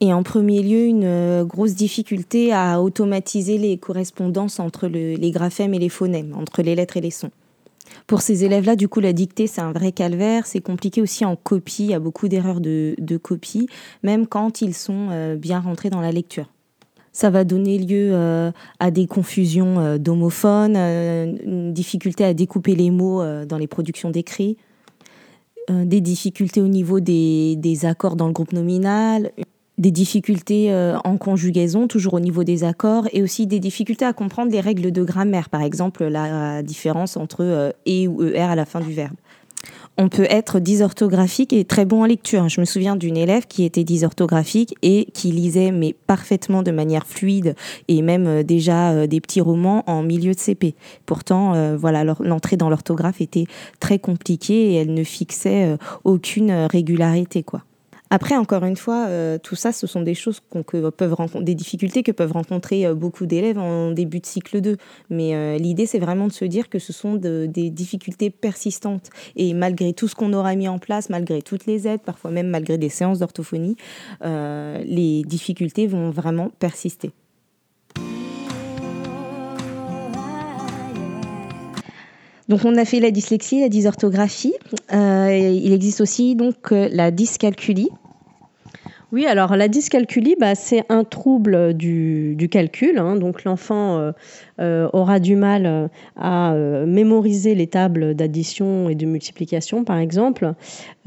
Et 0.00 0.12
en 0.12 0.22
premier 0.22 0.62
lieu, 0.62 0.86
une 0.86 1.04
euh, 1.04 1.44
grosse 1.44 1.74
difficulté 1.74 2.52
à 2.52 2.80
automatiser 2.80 3.58
les 3.58 3.76
correspondances 3.76 4.58
entre 4.58 4.88
les 4.88 5.30
graphèmes 5.30 5.74
et 5.74 5.78
les 5.78 5.88
phonèmes, 5.88 6.34
entre 6.36 6.62
les 6.62 6.74
lettres 6.74 6.96
et 6.96 7.00
les 7.00 7.10
sons. 7.10 7.30
Pour 8.06 8.20
ces 8.20 8.44
élèves-là, 8.44 8.76
du 8.76 8.88
coup, 8.88 9.00
la 9.00 9.12
dictée, 9.12 9.46
c'est 9.46 9.60
un 9.60 9.72
vrai 9.72 9.92
calvaire. 9.92 10.46
C'est 10.46 10.60
compliqué 10.60 11.00
aussi 11.00 11.24
en 11.24 11.36
copie. 11.36 11.84
Il 11.84 11.90
y 11.90 11.94
a 11.94 12.00
beaucoup 12.00 12.28
d'erreurs 12.28 12.60
de, 12.60 13.16
copie, 13.22 13.68
même 14.02 14.26
quand 14.26 14.62
ils 14.62 14.74
sont 14.74 15.08
euh, 15.10 15.36
bien 15.36 15.60
rentrés 15.60 15.90
dans 15.90 16.00
la 16.00 16.12
lecture. 16.12 16.46
Ça 17.12 17.28
va 17.28 17.44
donner 17.44 17.78
lieu 17.78 18.10
euh, 18.12 18.50
à 18.80 18.90
des 18.90 19.06
confusions 19.06 19.78
euh, 19.78 19.98
d'homophones, 19.98 20.76
une 20.76 21.72
difficulté 21.72 22.24
à 22.24 22.32
découper 22.32 22.74
les 22.74 22.90
mots 22.90 23.22
dans 23.44 23.58
les 23.58 23.66
productions 23.66 24.10
d'écrits, 24.10 24.56
des 25.68 26.00
difficultés 26.00 26.60
au 26.60 26.68
niveau 26.68 27.00
des, 27.00 27.54
des 27.56 27.84
accords 27.84 28.16
dans 28.16 28.26
le 28.26 28.32
groupe 28.32 28.52
nominal, 28.52 29.30
des 29.82 29.90
difficultés 29.90 30.72
euh, 30.72 30.96
en 31.04 31.16
conjugaison, 31.16 31.88
toujours 31.88 32.14
au 32.14 32.20
niveau 32.20 32.44
des 32.44 32.62
accords, 32.62 33.08
et 33.12 33.20
aussi 33.20 33.48
des 33.48 33.58
difficultés 33.58 34.04
à 34.04 34.12
comprendre 34.12 34.52
les 34.52 34.60
règles 34.60 34.92
de 34.92 35.02
grammaire, 35.02 35.48
par 35.50 35.60
exemple 35.60 36.04
la 36.04 36.62
différence 36.62 37.16
entre 37.16 37.40
euh, 37.40 37.70
et 37.84 38.06
ou 38.06 38.22
er 38.22 38.42
à 38.42 38.54
la 38.54 38.64
fin 38.64 38.80
du 38.80 38.92
verbe. 38.92 39.16
On 39.98 40.08
peut 40.08 40.26
être 40.30 40.60
dysorthographique 40.60 41.52
et 41.52 41.64
très 41.64 41.84
bon 41.84 42.02
en 42.02 42.06
lecture. 42.06 42.48
Je 42.48 42.60
me 42.60 42.64
souviens 42.64 42.96
d'une 42.96 43.16
élève 43.16 43.46
qui 43.46 43.64
était 43.64 43.84
dysorthographique 43.84 44.74
et 44.82 45.08
qui 45.12 45.32
lisait 45.32 45.72
mais 45.72 45.94
parfaitement 46.06 46.62
de 46.62 46.70
manière 46.70 47.06
fluide 47.06 47.54
et 47.88 48.02
même 48.02 48.26
euh, 48.26 48.42
déjà 48.44 49.06
des 49.08 49.20
petits 49.20 49.40
romans 49.40 49.82
en 49.88 50.02
milieu 50.02 50.32
de 50.32 50.38
CP. 50.38 50.76
Pourtant, 51.06 51.76
voilà, 51.76 52.04
l'entrée 52.04 52.56
dans 52.56 52.70
l'orthographe 52.70 53.20
était 53.20 53.46
très 53.80 53.98
compliquée 53.98 54.72
et 54.72 54.74
elle 54.76 54.94
ne 54.94 55.04
fixait 55.04 55.76
aucune 56.04 56.52
régularité, 56.70 57.42
quoi. 57.42 57.62
Après, 58.14 58.36
encore 58.36 58.62
une 58.64 58.76
fois, 58.76 59.06
euh, 59.08 59.38
tout 59.38 59.54
ça, 59.54 59.72
ce 59.72 59.86
sont 59.86 60.02
des 60.02 60.12
choses 60.12 60.42
que 60.66 60.90
peuvent 60.90 61.14
rencontrer, 61.14 61.44
des 61.44 61.54
difficultés 61.54 62.02
que 62.02 62.12
peuvent 62.12 62.32
rencontrer 62.32 62.84
euh, 62.84 62.94
beaucoup 62.94 63.24
d'élèves 63.24 63.56
en 63.56 63.90
début 63.90 64.20
de 64.20 64.26
cycle 64.26 64.60
2. 64.60 64.76
Mais 65.08 65.34
euh, 65.34 65.56
l'idée, 65.56 65.86
c'est 65.86 65.98
vraiment 65.98 66.26
de 66.26 66.32
se 66.32 66.44
dire 66.44 66.68
que 66.68 66.78
ce 66.78 66.92
sont 66.92 67.14
des 67.14 67.70
difficultés 67.70 68.28
persistantes. 68.28 69.08
Et 69.34 69.54
malgré 69.54 69.94
tout 69.94 70.08
ce 70.08 70.14
qu'on 70.14 70.34
aura 70.34 70.54
mis 70.56 70.68
en 70.68 70.78
place, 70.78 71.08
malgré 71.08 71.40
toutes 71.40 71.64
les 71.64 71.88
aides, 71.88 72.02
parfois 72.02 72.30
même 72.30 72.48
malgré 72.48 72.76
des 72.76 72.90
séances 72.90 73.20
d'orthophonie, 73.20 73.76
les 74.22 75.22
difficultés 75.22 75.86
vont 75.86 76.10
vraiment 76.10 76.50
persister. 76.58 77.12
Donc 82.52 82.66
on 82.66 82.76
a 82.76 82.84
fait 82.84 83.00
la 83.00 83.10
dyslexie, 83.10 83.62
la 83.62 83.70
dysorthographie. 83.70 84.52
il 84.92 85.72
existe 85.72 86.02
aussi 86.02 86.34
donc 86.34 86.70
la 86.70 87.10
dyscalculie. 87.10 87.88
Oui, 89.12 89.26
alors 89.26 89.56
la 89.56 89.68
dyscalculie, 89.68 90.36
bah, 90.40 90.54
c'est 90.54 90.84
un 90.88 91.04
trouble 91.04 91.74
du, 91.74 92.48
calcul. 92.50 92.98
Hein. 92.98 93.16
donc 93.16 93.44
l'enfant 93.44 93.98
euh, 93.98 94.12
euh, 94.58 94.88
aura 94.94 95.20
du 95.20 95.36
mal 95.36 95.66
euh, 95.66 95.88
à 96.16 96.54
mémoriser 96.86 97.54
les 97.54 97.66
tables 97.66 98.14
d'addition 98.14 98.88
et 98.88 98.94
de 98.94 99.04
multiplication, 99.04 99.84
par 99.84 99.98
exemple. 99.98 100.54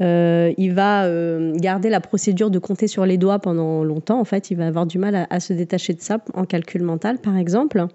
il 0.00 0.72
va 0.72 1.08
garder 1.54 1.90
la 1.90 2.00
procédure 2.00 2.50
de 2.50 2.60
compter 2.60 2.86
sur 2.86 3.06
les 3.06 3.18
doigts 3.18 3.40
pendant 3.40 3.82
longtemps. 3.82 4.20
En 4.20 4.24
fait, 4.24 4.52
il 4.52 4.56
va 4.56 4.68
avoir 4.68 4.86
du 4.86 4.98
mal 4.98 5.26
à, 5.28 5.40
se 5.40 5.52
détacher 5.52 5.92
de 5.92 6.00
ça 6.00 6.18
en 6.34 6.44
calcul 6.44 6.82
mental, 6.82 7.18
par 7.18 7.36
exemple. 7.36 7.86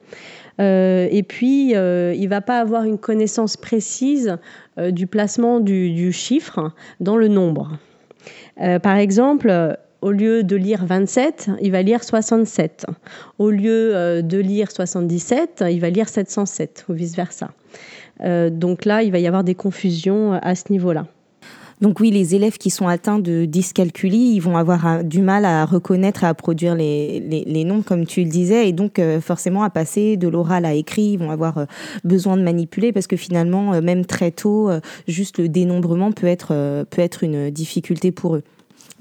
Et 0.60 1.24
puis, 1.28 1.72
il 1.72 2.28
va 2.28 2.42
pas 2.42 2.60
avoir 2.60 2.84
une 2.84 2.98
connaissance 2.98 3.58
précise 3.58 4.38
du 4.78 5.08
placement 5.08 5.60
du, 5.60 6.12
chiffre 6.12 6.72
dans 7.00 7.18
le 7.18 7.28
nombre. 7.28 7.78
par 8.58 8.98
exemple, 8.98 9.78
au 10.02 10.12
lieu 10.12 10.44
de 10.44 10.56
lire 10.56 10.86
27, 10.86 11.52
il 11.62 11.72
va 11.72 11.82
lire 11.82 12.04
67. 12.04 12.86
Au 13.38 13.50
lieu 13.50 13.96
euh, 13.96 14.22
de 14.22 14.38
lire 14.40 14.72
77, 14.72 15.64
il 15.70 15.80
va 15.80 15.90
lire 15.90 16.10
707 16.10 16.86
ou 16.90 16.94
vice-versa. 16.94 17.52
Euh, 18.22 18.50
donc 18.50 18.86
là, 18.86 19.04
il 19.04 19.12
va 19.12 19.20
y 19.20 19.28
avoir 19.28 19.44
des 19.44 19.56
confusions 19.56 20.34
à 20.34 20.56
ce 20.56 20.72
niveau-là. 20.72 21.06
Donc 21.82 22.00
oui, 22.00 22.12
les 22.12 22.36
élèves 22.36 22.58
qui 22.58 22.70
sont 22.70 22.88
atteints 22.88 23.20
de 23.20 23.46
dyscalculie, 23.46 24.34
ils 24.36 24.40
vont 24.40 24.56
avoir 24.56 24.88
euh, 24.88 25.04
du 25.04 25.22
mal 25.22 25.46
à 25.46 25.66
reconnaître 25.66 26.24
et 26.24 26.28
à 26.28 26.34
produire 26.34 26.76
les, 26.76 27.20
les, 27.20 27.64
nombres, 27.64 27.84
comme 27.84 28.06
tu 28.06 28.24
le 28.24 28.30
disais, 28.30 28.70
et 28.70 28.72
donc 28.72 29.02
forcément 29.22 29.64
à 29.64 29.70
passer 29.70 30.18
de 30.18 30.28
l'oral 30.28 30.66
à 30.66 30.74
écrit, 30.74 31.14
ils 31.14 31.18
vont 31.18 31.32
avoir 31.32 31.66
besoin 32.04 32.38
de 32.38 32.44
manipuler 32.44 32.92
parce 32.92 33.08
que 33.08 33.16
finalement, 33.16 33.82
même 33.82 34.06
très 34.06 34.32
tôt, 34.32 34.70
juste 35.08 35.40
le 35.40 35.50
dénombrement 35.50 36.12
peut 36.12 36.28
être, 36.28 36.86
peut 36.90 37.02
être 37.02 37.24
une 37.24 37.50
difficulté 37.50 38.12
pour 38.12 38.36
eux. 38.36 38.44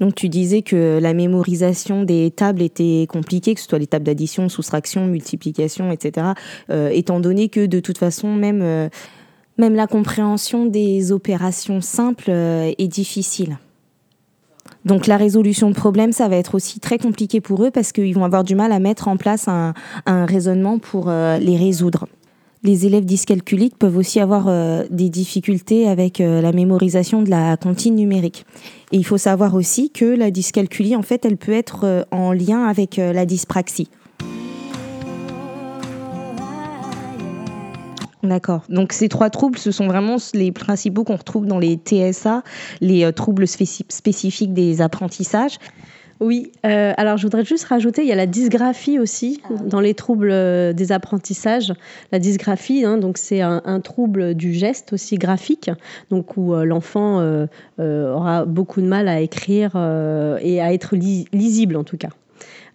Donc 0.01 0.15
tu 0.15 0.29
disais 0.29 0.63
que 0.63 0.99
la 0.99 1.13
mémorisation 1.13 2.03
des 2.03 2.31
tables 2.31 2.63
était 2.63 3.05
compliquée, 3.07 3.53
que 3.53 3.61
ce 3.61 3.67
soit 3.67 3.77
les 3.77 3.85
tables 3.85 4.03
d'addition, 4.03 4.49
soustraction, 4.49 5.05
multiplication, 5.05 5.91
etc. 5.91 6.29
Euh, 6.71 6.89
étant 6.89 7.19
donné 7.19 7.49
que 7.49 7.67
de 7.67 7.79
toute 7.79 7.99
façon, 7.99 8.33
même, 8.33 8.61
euh, 8.63 8.89
même 9.61 9.75
la 9.75 9.87
compréhension 9.87 10.65
des 10.65 11.11
opérations 11.11 11.79
simples 11.79 12.29
euh, 12.29 12.73
est 12.77 12.87
difficile. 12.87 13.57
Donc 14.83 15.07
la 15.07 15.15
résolution 15.15 15.69
de 15.69 15.75
problèmes, 15.75 16.11
ça 16.11 16.27
va 16.27 16.35
être 16.35 16.55
aussi 16.55 16.79
très 16.79 16.97
compliqué 16.97 17.39
pour 17.39 17.63
eux 17.63 17.71
parce 17.71 17.91
qu'ils 17.91 18.15
vont 18.15 18.25
avoir 18.25 18.43
du 18.43 18.55
mal 18.55 18.71
à 18.71 18.79
mettre 18.79 19.07
en 19.07 19.15
place 19.15 19.47
un, 19.47 19.73
raisonnement 20.25 20.79
pour 20.79 21.09
les 21.09 21.57
résoudre 21.57 22.07
les 22.63 22.85
élèves 22.85 23.05
dyscalculiques 23.05 23.77
peuvent 23.77 23.97
aussi 23.97 24.19
avoir 24.19 24.47
euh, 24.47 24.85
des 24.89 25.09
difficultés 25.09 25.87
avec 25.87 26.21
euh, 26.21 26.41
la 26.41 26.51
mémorisation 26.51 27.21
de 27.21 27.29
la 27.29 27.57
comptine 27.57 27.95
numérique. 27.95 28.45
Et 28.91 28.97
il 28.97 29.05
faut 29.05 29.17
savoir 29.17 29.55
aussi 29.55 29.89
que 29.89 30.05
la 30.05 30.31
dyscalculie, 30.31 30.95
en 30.95 31.01
fait, 31.01 31.25
elle 31.25 31.37
peut 31.37 31.53
être 31.53 31.85
euh, 31.85 32.03
en 32.11 32.33
lien 32.33 32.65
avec 32.65 32.97
la 32.97 33.25
dyspraxie. 33.25 33.89
D'accord. 38.23 38.63
Donc 38.69 38.93
ces 38.93 39.09
trois 39.09 39.29
troubles, 39.29 39.57
ce 39.57 39.71
sont 39.71 39.87
vraiment 39.87 40.17
les 40.33 40.51
principaux 40.51 41.03
qu'on 41.03 41.15
retrouve 41.15 41.47
dans 41.47 41.59
les 41.59 41.75
TSA, 41.75 42.43
les 42.79 43.11
troubles 43.13 43.47
spécifiques 43.47 44.53
des 44.53 44.81
apprentissages. 44.81 45.57
Oui, 46.21 46.51
euh, 46.67 46.93
alors 46.97 47.17
je 47.17 47.23
voudrais 47.23 47.43
juste 47.43 47.65
rajouter, 47.65 48.03
il 48.03 48.07
y 48.07 48.11
a 48.11 48.15
la 48.15 48.27
dysgraphie 48.27 48.99
aussi 48.99 49.41
ah 49.43 49.53
dans 49.65 49.79
les 49.79 49.95
troubles 49.95 50.29
euh, 50.31 50.71
des 50.71 50.91
apprentissages. 50.91 51.73
La 52.11 52.19
dysgraphie, 52.19 52.85
hein, 52.85 52.97
donc 52.97 53.17
c'est 53.17 53.41
un, 53.41 53.79
trouble 53.79 54.35
du 54.35 54.53
geste 54.53 54.93
aussi 54.93 55.17
graphique, 55.17 55.71
donc 56.11 56.37
où 56.37 56.53
euh, 56.53 56.63
l'enfant 56.63 57.19
aura 57.79 58.45
beaucoup 58.45 58.81
de 58.81 58.85
mal 58.85 59.07
à 59.07 59.19
écrire 59.19 59.75
et 59.75 60.61
à 60.61 60.71
être 60.71 60.95
lisible 60.95 61.75
en 61.75 61.83
tout 61.83 61.97
cas. 61.97 62.09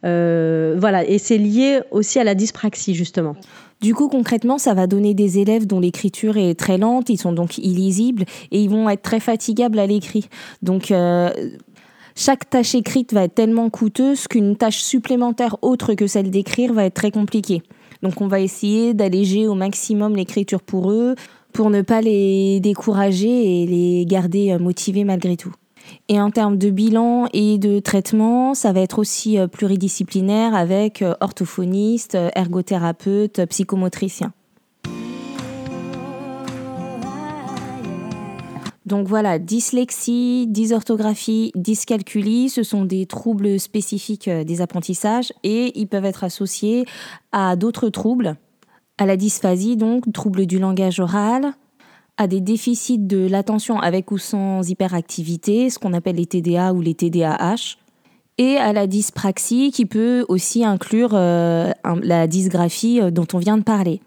voilà, 0.02 1.04
et 1.06 1.18
c'est 1.18 1.38
lié 1.38 1.80
aussi 1.92 2.18
à 2.18 2.24
la 2.24 2.34
dyspraxie 2.34 2.94
justement. 2.94 3.36
Du 3.80 3.94
coup, 3.94 4.08
concrètement, 4.08 4.58
ça 4.58 4.74
va 4.74 4.86
donner 4.86 5.14
des 5.14 5.38
élèves 5.38 5.66
dont 5.66 5.80
l'écriture 5.80 6.36
est 6.36 6.58
très 6.58 6.78
lente, 6.78 7.10
ils 7.10 7.18
sont 7.18 7.32
donc 7.32 7.58
illisibles 7.58 8.24
et 8.50 8.60
ils 8.60 8.70
vont 8.70 8.88
être 8.88 9.02
très 9.02 9.20
fatigables 9.20 9.78
à 9.78 9.86
l'écrit. 9.86 10.28
Donc, 10.62 10.92
chaque 12.18 12.48
tâche 12.48 12.74
écrite 12.74 13.12
va 13.12 13.24
être 13.24 13.34
tellement 13.34 13.68
coûteuse 13.68 14.26
qu'une 14.26 14.56
tâche 14.56 14.78
supplémentaire 14.78 15.56
autre 15.60 15.92
que 15.92 16.06
celle 16.06 16.30
d'écrire 16.30 16.72
va 16.72 16.86
être 16.86 16.94
très 16.94 17.10
compliquée. 17.10 17.62
Donc 18.02 18.22
on 18.22 18.26
va 18.26 18.40
essayer 18.40 18.94
d'alléger 18.94 19.46
au 19.46 19.54
maximum 19.54 20.16
l'écriture 20.16 20.62
pour 20.62 20.90
eux, 20.90 21.14
pour 21.52 21.68
ne 21.68 21.82
pas 21.82 22.00
les 22.00 22.60
décourager 22.60 23.62
et 23.62 23.66
les 23.66 24.06
garder 24.06 24.52
euh, 24.52 24.58
motivés 24.58 25.04
malgré 25.04 25.36
tout. 25.36 25.52
Et 26.08 26.20
en 26.20 26.30
termes 26.30 26.58
de 26.58 26.70
bilan 26.70 27.26
et 27.32 27.58
de 27.58 27.78
traitement, 27.78 28.54
ça 28.54 28.72
va 28.72 28.80
être 28.80 28.98
aussi 28.98 29.38
euh, 29.38 29.46
pluridisciplinaire 29.46 30.54
avec 30.54 31.02
euh, 31.02 31.14
orthophoniste, 31.20 32.16
ergothérapeute, 32.34 33.44
psychomotricien. 33.46 34.32
Donc 38.86 39.08
voilà, 39.08 39.40
dyslexie, 39.40 40.46
dysorthographie, 40.46 41.50
dyscalculie, 41.56 42.48
ce 42.48 42.62
sont 42.62 42.84
des 42.84 43.04
troubles 43.06 43.58
spécifiques 43.58 44.28
euh, 44.28 44.44
des 44.44 44.60
apprentissages 44.60 45.32
et 45.42 45.76
ils 45.78 45.88
peuvent 45.88 46.04
être 46.04 46.22
associés 46.22 46.86
à 47.32 47.56
d'autres 47.56 47.88
troubles, 47.88 48.36
à 48.96 49.04
la 49.04 49.16
dysphasie 49.16 49.76
donc, 49.76 50.10
troubles 50.12 50.46
du 50.46 50.60
langage 50.60 51.00
oral, 51.00 51.52
à 52.16 52.26
des 52.26 52.40
déficits 52.40 52.98
de 52.98 53.26
l'attention 53.26 53.78
avec 53.78 54.10
ou 54.10 54.18
sans 54.18 54.68
hyperactivité, 54.68 55.70
ce 55.70 55.78
qu'on 55.78 55.92
appelle 55.92 56.16
les 56.16 56.26
TDA 56.26 56.72
ou 56.72 56.80
les 56.80 56.94
TDAH, 56.94 57.76
et 58.38 58.56
à 58.56 58.72
la 58.72 58.86
dyspraxie 58.86 59.70
qui 59.72 59.86
peut 59.86 60.24
aussi 60.28 60.64
inclure 60.64 61.10
euh, 61.14 61.70
la 62.02 62.26
dysgraphie 62.26 63.00
euh, 63.00 63.10
dont 63.10 63.26
on 63.32 63.38
vient 63.38 63.56
de 63.56 63.62
parler. 63.62 64.00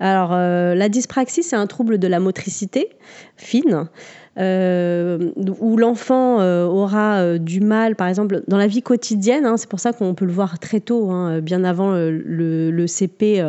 Alors, 0.00 0.32
euh, 0.32 0.74
la 0.74 0.88
dyspraxie, 0.88 1.42
c'est 1.42 1.56
un 1.56 1.66
trouble 1.66 1.98
de 1.98 2.06
la 2.06 2.20
motricité 2.20 2.90
fine. 3.36 3.88
Euh, 4.36 5.30
où 5.60 5.76
l'enfant 5.76 6.40
euh, 6.40 6.64
aura 6.64 7.38
du 7.38 7.60
mal, 7.60 7.94
par 7.94 8.08
exemple, 8.08 8.42
dans 8.48 8.56
la 8.56 8.66
vie 8.66 8.82
quotidienne, 8.82 9.46
hein, 9.46 9.56
c'est 9.56 9.68
pour 9.68 9.80
ça 9.80 9.92
qu'on 9.92 10.14
peut 10.14 10.24
le 10.24 10.32
voir 10.32 10.58
très 10.58 10.80
tôt, 10.80 11.10
hein, 11.10 11.40
bien 11.40 11.62
avant 11.64 11.92
le, 11.92 12.86
CP, 12.86 13.44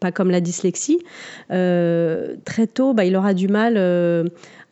pas 0.00 0.12
comme 0.12 0.30
la 0.30 0.40
dyslexie, 0.40 0.98
très 1.48 2.66
tôt, 2.72 2.94
bah, 2.94 3.04
il 3.04 3.16
aura 3.16 3.34
du 3.34 3.48
mal 3.48 3.76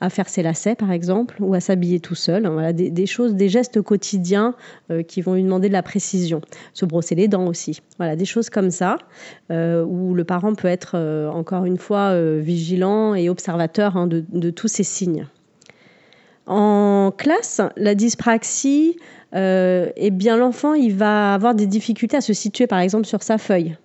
à 0.00 0.10
faire 0.10 0.28
ses 0.28 0.42
lacets, 0.42 0.76
par 0.76 0.92
exemple, 0.92 1.36
ou 1.40 1.54
à 1.54 1.60
s'habiller 1.60 2.00
tout 2.00 2.14
seul. 2.14 2.46
Voilà, 2.46 2.72
des, 2.72 3.06
choses, 3.06 3.34
des 3.34 3.48
gestes 3.48 3.82
quotidiens 3.82 4.54
euh, 4.90 5.02
qui 5.02 5.20
vont 5.22 5.34
lui 5.34 5.42
demander 5.42 5.68
de 5.68 5.72
la 5.72 5.82
précision. 5.82 6.40
Se 6.72 6.86
brosser 6.86 7.14
les 7.14 7.28
dents 7.28 7.46
aussi. 7.46 7.80
Voilà, 7.98 8.14
des 8.14 8.24
choses 8.24 8.48
comme 8.50 8.70
ça, 8.70 8.98
euh, 9.50 9.84
où 9.84 10.14
le 10.14 10.24
parent 10.24 10.54
peut 10.54 10.68
être, 10.68 10.92
euh, 10.94 11.28
encore 11.30 11.64
une 11.64 11.78
fois, 11.78 12.18
vigilant 12.38 13.14
et 13.14 13.28
observateur 13.28 13.96
hein, 13.96 14.06
de, 14.06 14.50
tous 14.50 14.68
ces 14.68 14.84
signes. 14.84 15.26
En 16.46 17.12
classe, 17.16 17.60
la 17.76 17.94
dyspraxie, 17.94 18.96
eh 19.34 20.10
bien 20.12 20.36
l'enfant, 20.36 20.74
il 20.74 20.94
va 20.94 21.34
avoir 21.34 21.54
des 21.54 21.66
difficultés 21.66 22.16
à 22.16 22.20
se 22.20 22.32
situer, 22.32 22.66
par 22.66 22.78
exemple, 22.78 23.06
sur 23.06 23.22
sa 23.22 23.36
feuille. 23.36 23.76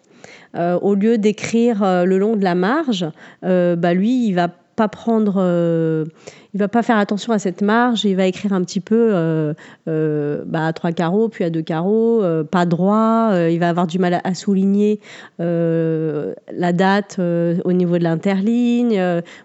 au 0.56 0.96
lieu 0.96 1.18
d'écrire 1.18 2.06
le 2.06 2.18
long 2.18 2.38
de 2.38 2.44
la 2.44 2.56
marge, 2.56 3.06
bah 3.42 3.94
lui, 3.94 4.28
il 4.28 4.34
va 4.34 4.50
pas 4.76 4.88
prendre, 4.88 5.36
euh, 5.38 6.06
il 6.54 6.60
va 6.60 6.68
pas 6.68 6.84
faire 6.84 6.98
attention 6.98 7.34
à 7.34 7.40
cette 7.40 7.62
marge, 7.62 8.06
il 8.06 8.16
va 8.16 8.26
écrire 8.26 8.54
un 8.54 8.64
petit 8.64 8.80
peu 8.80 9.10
euh, 9.12 9.54
euh, 9.88 10.44
bah, 10.46 10.68
à 10.68 10.74
trois 10.74 10.92
carreaux, 10.92 11.30
puis 11.30 11.44
à 11.44 11.50
deux 11.50 11.62
carreaux, 11.62 12.24
pas 12.50 12.66
droit, 12.66 13.32
il 13.50 13.60
va 13.60 13.70
avoir 13.70 13.88
du 13.88 14.00
mal 14.00 14.20
à, 14.24 14.34
souligner 14.34 15.00
la 15.40 16.74
date 16.74 17.20
au 17.20 17.74
niveau 17.74 17.98
de 17.98 18.04
l'interligne, 18.04 19.02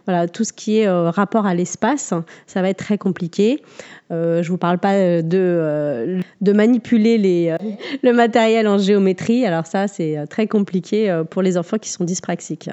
voilà, 0.07 0.29
tout 0.29 0.45
ce 0.45 0.53
qui 0.53 0.79
est 0.79 0.89
rapport 0.89 1.47
à 1.47 1.55
l'espace, 1.55 2.15
ça 2.47 2.63
va 2.63 2.71
être 2.71 2.79
très 2.79 2.99
compliqué. 2.99 3.63
je 4.11 4.39
ne 4.39 4.49
vous 4.49 4.59
parle 4.59 4.79
pas 4.79 5.23
de, 5.23 6.21
de 6.41 6.53
manipuler 6.53 7.57
le 8.03 8.13
matériel 8.13 8.67
en 8.67 8.79
géométrie, 8.79 9.45
alors 9.45 9.67
ça 9.67 9.89
c'est 9.89 10.27
très 10.29 10.47
compliqué 10.47 11.23
pour 11.31 11.43
les 11.43 11.59
enfants 11.59 11.79
qui 11.79 11.91
sont 11.91 12.05
dyspraxiques. 12.05 12.71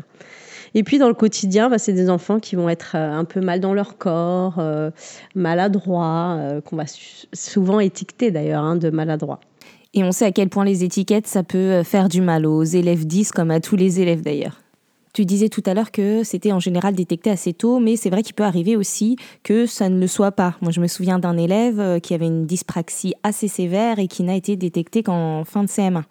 Et 0.78 0.84
puis 0.84 1.00
dans 1.00 1.08
le 1.08 1.14
quotidien, 1.14 1.70
bah, 1.70 1.78
c'est 1.80 1.94
des 1.94 2.10
enfants 2.10 2.40
qui 2.40 2.58
vont 2.58 2.68
être 2.68 2.92
euh, 2.96 3.12
un 3.12 3.24
peu 3.24 3.40
mal 3.40 3.62
dans 3.62 3.74
leur 3.74 3.98
corps, 3.98 4.56
euh, 4.60 4.92
maladroits, 5.34 6.36
euh, 6.38 6.62
qu'on 6.62 6.76
va 6.76 6.84
souvent 7.34 7.80
étiqueter 7.80 8.30
d'ailleurs 8.30 8.62
hein, 8.62 8.76
de 8.76 8.90
maladroits. 8.90 9.40
Et 9.94 10.04
on 10.04 10.12
sait 10.12 10.26
à 10.26 10.34
quel 10.34 10.50
point 10.50 10.66
les 10.66 10.84
étiquettes, 10.84 11.28
ça 11.28 11.44
peut 11.44 11.82
faire 11.84 12.10
du 12.10 12.20
mal 12.20 12.46
aux 12.46 12.64
élèves 12.64 13.08
10 13.08 13.32
comme 13.32 13.50
à 13.50 13.62
tous 13.62 13.78
les 13.78 14.02
élèves 14.02 14.22
d'ailleurs. 14.22 14.60
Tu 15.14 15.24
disais 15.24 15.48
tout 15.48 15.64
à 15.66 15.74
l'heure 15.74 15.92
que 15.92 16.26
c'était 16.26 16.52
en 16.52 16.60
général 16.60 16.94
détecté 16.94 17.30
assez 17.30 17.54
tôt, 17.54 17.80
mais 17.80 17.96
c'est 17.96 18.10
vrai 18.10 18.22
qu'il 18.22 18.36
peut 18.36 18.44
arriver 18.44 18.76
aussi 18.76 19.16
que 19.44 19.66
ça 19.66 19.88
ne 19.88 19.98
le 19.98 20.08
soit 20.08 20.34
pas. 20.34 20.56
Moi, 20.60 20.74
je 20.74 20.82
me 20.82 20.88
souviens 20.88 21.20
d'un 21.20 21.38
élève 21.38 22.02
qui 22.02 22.14
avait 22.14 22.28
une 22.28 22.46
dyspraxie 22.46 23.14
assez 23.24 23.48
sévère 23.48 24.00
et 24.00 24.10
qui 24.10 24.24
n'a 24.24 24.36
été 24.36 24.58
détecté 24.58 25.04
qu'en 25.04 25.46
fin 25.46 25.64
de 25.64 25.70
CM1. 25.70 26.04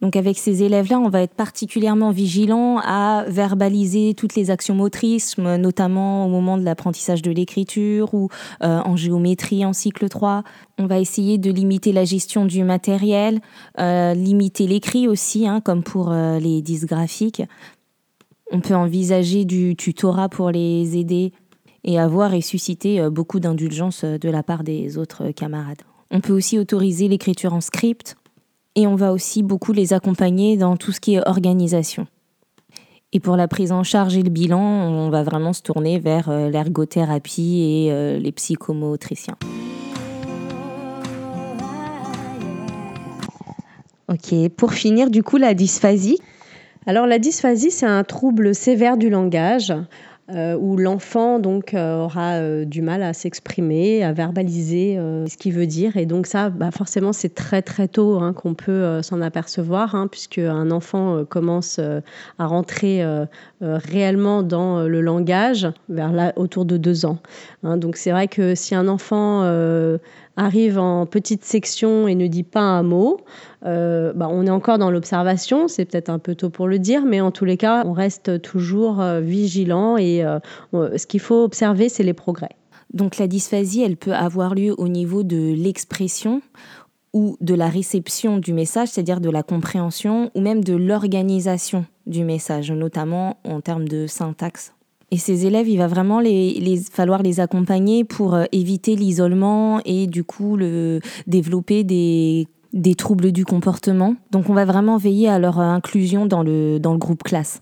Donc 0.00 0.16
avec 0.16 0.38
ces 0.38 0.62
élèves-là, 0.62 0.98
on 0.98 1.10
va 1.10 1.20
être 1.20 1.34
particulièrement 1.34 2.10
vigilant 2.10 2.78
à 2.82 3.24
verbaliser 3.28 4.14
toutes 4.14 4.34
les 4.34 4.50
actions 4.50 4.74
motrices, 4.74 5.36
notamment 5.36 6.24
au 6.24 6.28
moment 6.28 6.56
de 6.56 6.64
l'apprentissage 6.64 7.20
de 7.20 7.30
l'écriture 7.30 8.14
ou 8.14 8.28
euh, 8.62 8.80
en 8.82 8.96
géométrie 8.96 9.64
en 9.64 9.74
cycle 9.74 10.08
3. 10.08 10.42
On 10.78 10.86
va 10.86 10.98
essayer 11.00 11.36
de 11.36 11.50
limiter 11.50 11.92
la 11.92 12.04
gestion 12.04 12.46
du 12.46 12.64
matériel, 12.64 13.40
euh, 13.78 14.14
limiter 14.14 14.66
l'écrit 14.66 15.06
aussi, 15.06 15.46
hein, 15.46 15.60
comme 15.60 15.82
pour 15.82 16.10
euh, 16.10 16.38
les 16.38 16.62
dysgraphiques. 16.62 17.42
On 18.50 18.60
peut 18.60 18.74
envisager 18.74 19.44
du 19.44 19.76
tutorat 19.76 20.30
pour 20.30 20.50
les 20.50 20.96
aider 20.96 21.32
et 21.84 21.98
avoir 21.98 22.32
et 22.32 22.40
susciter 22.40 23.08
beaucoup 23.10 23.38
d'indulgence 23.38 24.04
de 24.04 24.28
la 24.28 24.42
part 24.42 24.64
des 24.64 24.98
autres 24.98 25.30
camarades. 25.30 25.82
On 26.10 26.20
peut 26.20 26.32
aussi 26.32 26.58
autoriser 26.58 27.06
l'écriture 27.06 27.54
en 27.54 27.60
script 27.60 28.16
et 28.76 28.86
on 28.86 28.94
va 28.94 29.12
aussi 29.12 29.42
beaucoup 29.42 29.72
les 29.72 29.92
accompagner 29.92 30.56
dans 30.56 30.76
tout 30.76 30.92
ce 30.92 31.00
qui 31.00 31.14
est 31.14 31.28
organisation. 31.28 32.06
Et 33.12 33.18
pour 33.18 33.36
la 33.36 33.48
prise 33.48 33.72
en 33.72 33.82
charge 33.82 34.16
et 34.16 34.22
le 34.22 34.30
bilan, 34.30 34.60
on 34.60 35.10
va 35.10 35.24
vraiment 35.24 35.52
se 35.52 35.62
tourner 35.62 35.98
vers 35.98 36.28
euh, 36.28 36.48
l'ergothérapie 36.48 37.60
et 37.60 37.92
euh, 37.92 38.18
les 38.18 38.30
psychomotriciens. 38.30 39.36
Ok, 44.08 44.48
pour 44.56 44.72
finir, 44.72 45.10
du 45.10 45.22
coup, 45.22 45.36
la 45.36 45.54
dysphasie. 45.54 46.18
Alors 46.86 47.06
la 47.06 47.18
dysphasie, 47.18 47.70
c'est 47.70 47.86
un 47.86 48.04
trouble 48.04 48.54
sévère 48.54 48.96
du 48.96 49.10
langage 49.10 49.72
euh, 50.34 50.56
où 50.56 50.76
l'enfant 50.76 51.40
donc 51.40 51.74
euh, 51.74 52.04
aura 52.04 52.34
euh, 52.34 52.64
du 52.64 52.82
mal 52.82 53.02
à 53.02 53.12
s'exprimer, 53.12 54.04
à 54.04 54.12
verbaliser 54.12 54.96
ce 55.26 55.36
qu'il 55.36 55.52
veut 55.52 55.66
dire. 55.66 55.96
Et 55.96 56.06
donc 56.06 56.26
ça, 56.26 56.50
bah, 56.50 56.70
forcément, 56.70 57.12
c'est 57.12 57.34
très 57.34 57.62
très 57.62 57.88
tôt 57.88 58.18
hein, 58.20 58.32
qu'on 58.32 58.54
peut 58.54 59.02
s'en 59.02 59.20
apercevoir, 59.20 59.94
hein, 59.94 60.06
puisque 60.06 60.38
un 60.38 60.70
enfant 60.70 61.24
commence 61.24 61.80
à 62.38 62.46
rentrer 62.46 63.04
réellement 63.60 64.42
dans 64.42 64.82
le 64.82 65.00
langage 65.00 65.68
vers 65.88 66.32
autour 66.36 66.64
de 66.64 66.76
deux 66.76 67.06
ans. 67.06 67.18
Hein. 67.62 67.76
donc 67.76 67.96
c'est 67.96 68.10
vrai 68.10 68.28
que 68.28 68.54
si 68.54 68.74
un 68.74 68.88
enfant 68.88 69.42
arrive 70.36 70.78
en 70.78 71.06
petite 71.06 71.44
section 71.44 72.08
et 72.08 72.14
ne 72.14 72.26
dit 72.26 72.42
pas 72.42 72.60
un 72.60 72.82
mot, 72.82 73.20
euh, 73.64 74.12
bah, 74.14 74.28
on 74.30 74.46
est 74.46 74.50
encore 74.50 74.78
dans 74.78 74.90
l'observation, 74.90 75.68
c'est 75.68 75.84
peut-être 75.84 76.08
un 76.08 76.18
peu 76.18 76.34
tôt 76.34 76.50
pour 76.50 76.66
le 76.68 76.78
dire, 76.78 77.04
mais 77.04 77.20
en 77.20 77.30
tous 77.30 77.44
les 77.44 77.56
cas, 77.56 77.82
on 77.86 77.92
reste 77.92 78.40
toujours 78.42 79.00
euh, 79.00 79.20
vigilant 79.20 79.96
et 79.96 80.24
euh, 80.24 80.38
ce 80.72 81.06
qu'il 81.06 81.20
faut 81.20 81.44
observer, 81.44 81.88
c'est 81.88 82.02
les 82.02 82.14
progrès. 82.14 82.50
Donc 82.92 83.18
la 83.18 83.26
dysphasie, 83.26 83.82
elle 83.82 83.96
peut 83.96 84.14
avoir 84.14 84.54
lieu 84.54 84.74
au 84.78 84.88
niveau 84.88 85.22
de 85.22 85.54
l'expression 85.54 86.42
ou 87.12 87.36
de 87.40 87.54
la 87.54 87.68
réception 87.68 88.38
du 88.38 88.52
message, 88.52 88.88
c'est-à-dire 88.88 89.20
de 89.20 89.30
la 89.30 89.42
compréhension 89.42 90.30
ou 90.34 90.40
même 90.40 90.62
de 90.62 90.74
l'organisation 90.74 91.84
du 92.06 92.24
message, 92.24 92.70
notamment 92.70 93.38
en 93.44 93.60
termes 93.60 93.88
de 93.88 94.06
syntaxe. 94.06 94.72
Et 95.12 95.18
ces 95.18 95.46
élèves, 95.46 95.68
il 95.68 95.78
va 95.78 95.88
vraiment 95.88 96.20
falloir 96.92 97.22
les 97.22 97.40
accompagner 97.40 98.04
pour 98.04 98.34
euh, 98.34 98.44
éviter 98.52 98.94
l'isolement 98.94 99.80
et 99.84 100.06
du 100.06 100.22
coup 100.22 100.56
développer 101.26 101.82
des, 101.84 102.46
troubles 102.96 103.32
du 103.32 103.44
comportement. 103.44 104.14
Donc 104.30 104.48
on 104.48 104.54
va 104.54 104.64
vraiment 104.64 104.98
veiller 104.98 105.28
à 105.28 105.38
leur 105.38 105.58
inclusion 105.58 106.26
dans 106.26 106.42
le, 106.42 106.78
dans 106.78 106.92
le 106.92 106.98
groupe 106.98 107.24
classe. 107.24 107.60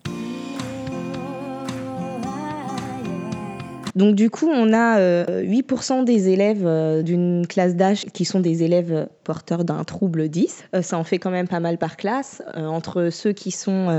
Donc 3.99 4.15
du 4.15 4.29
coup, 4.29 4.47
on 4.47 4.71
a 4.71 4.97
8% 5.27 5.99
euh, 5.99 6.03
des 6.05 6.29
élèves 6.29 6.65
euh, 6.65 7.01
d'une 7.01 7.45
classe 7.45 7.75
d'âge 7.75 8.05
qui 8.13 8.23
sont 8.23 8.39
des 8.39 8.63
élèves 8.63 9.09
porteurs 9.25 9.65
d'un 9.65 9.83
trouble 9.83 10.29
10. 10.29 10.63
Euh, 10.73 10.81
ça 10.81 10.97
en 10.97 11.03
fait 11.03 11.19
quand 11.19 11.31
même 11.31 11.49
pas 11.49 11.59
mal 11.59 11.77
par 11.77 11.97
classe, 11.97 12.41
entre 12.55 13.09
ceux 13.09 13.33
qui 13.33 13.51
sont 13.51 13.89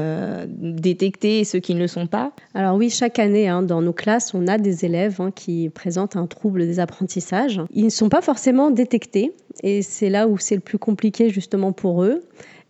détectés 0.48 1.40
et 1.40 1.44
ceux 1.44 1.58
qui 1.58 1.74
ne 1.74 1.80
le 1.80 1.86
sont 1.86 2.06
pas. 2.06 2.32
Alors 2.54 2.76
oui, 2.76 2.88
chaque 2.88 3.18
année, 3.18 3.46
hein, 3.46 3.60
dans 3.60 3.82
nos 3.82 3.92
classes, 3.92 4.32
on 4.32 4.46
a 4.46 4.56
des 4.56 4.86
élèves 4.86 5.20
hein, 5.20 5.30
qui 5.34 5.68
présentent 5.68 6.16
un 6.16 6.26
trouble 6.26 6.66
des 6.66 6.80
apprentissages. 6.80 7.60
Ils 7.70 7.84
ne 7.84 7.90
sont 7.90 8.08
pas 8.08 8.22
forcément 8.22 8.70
détectés, 8.70 9.34
et 9.62 9.82
c'est 9.82 10.08
là 10.08 10.28
où 10.28 10.38
c'est 10.38 10.54
le 10.54 10.62
plus 10.62 10.78
compliqué 10.78 11.28
justement 11.28 11.72
pour 11.72 12.04
eux. 12.04 12.22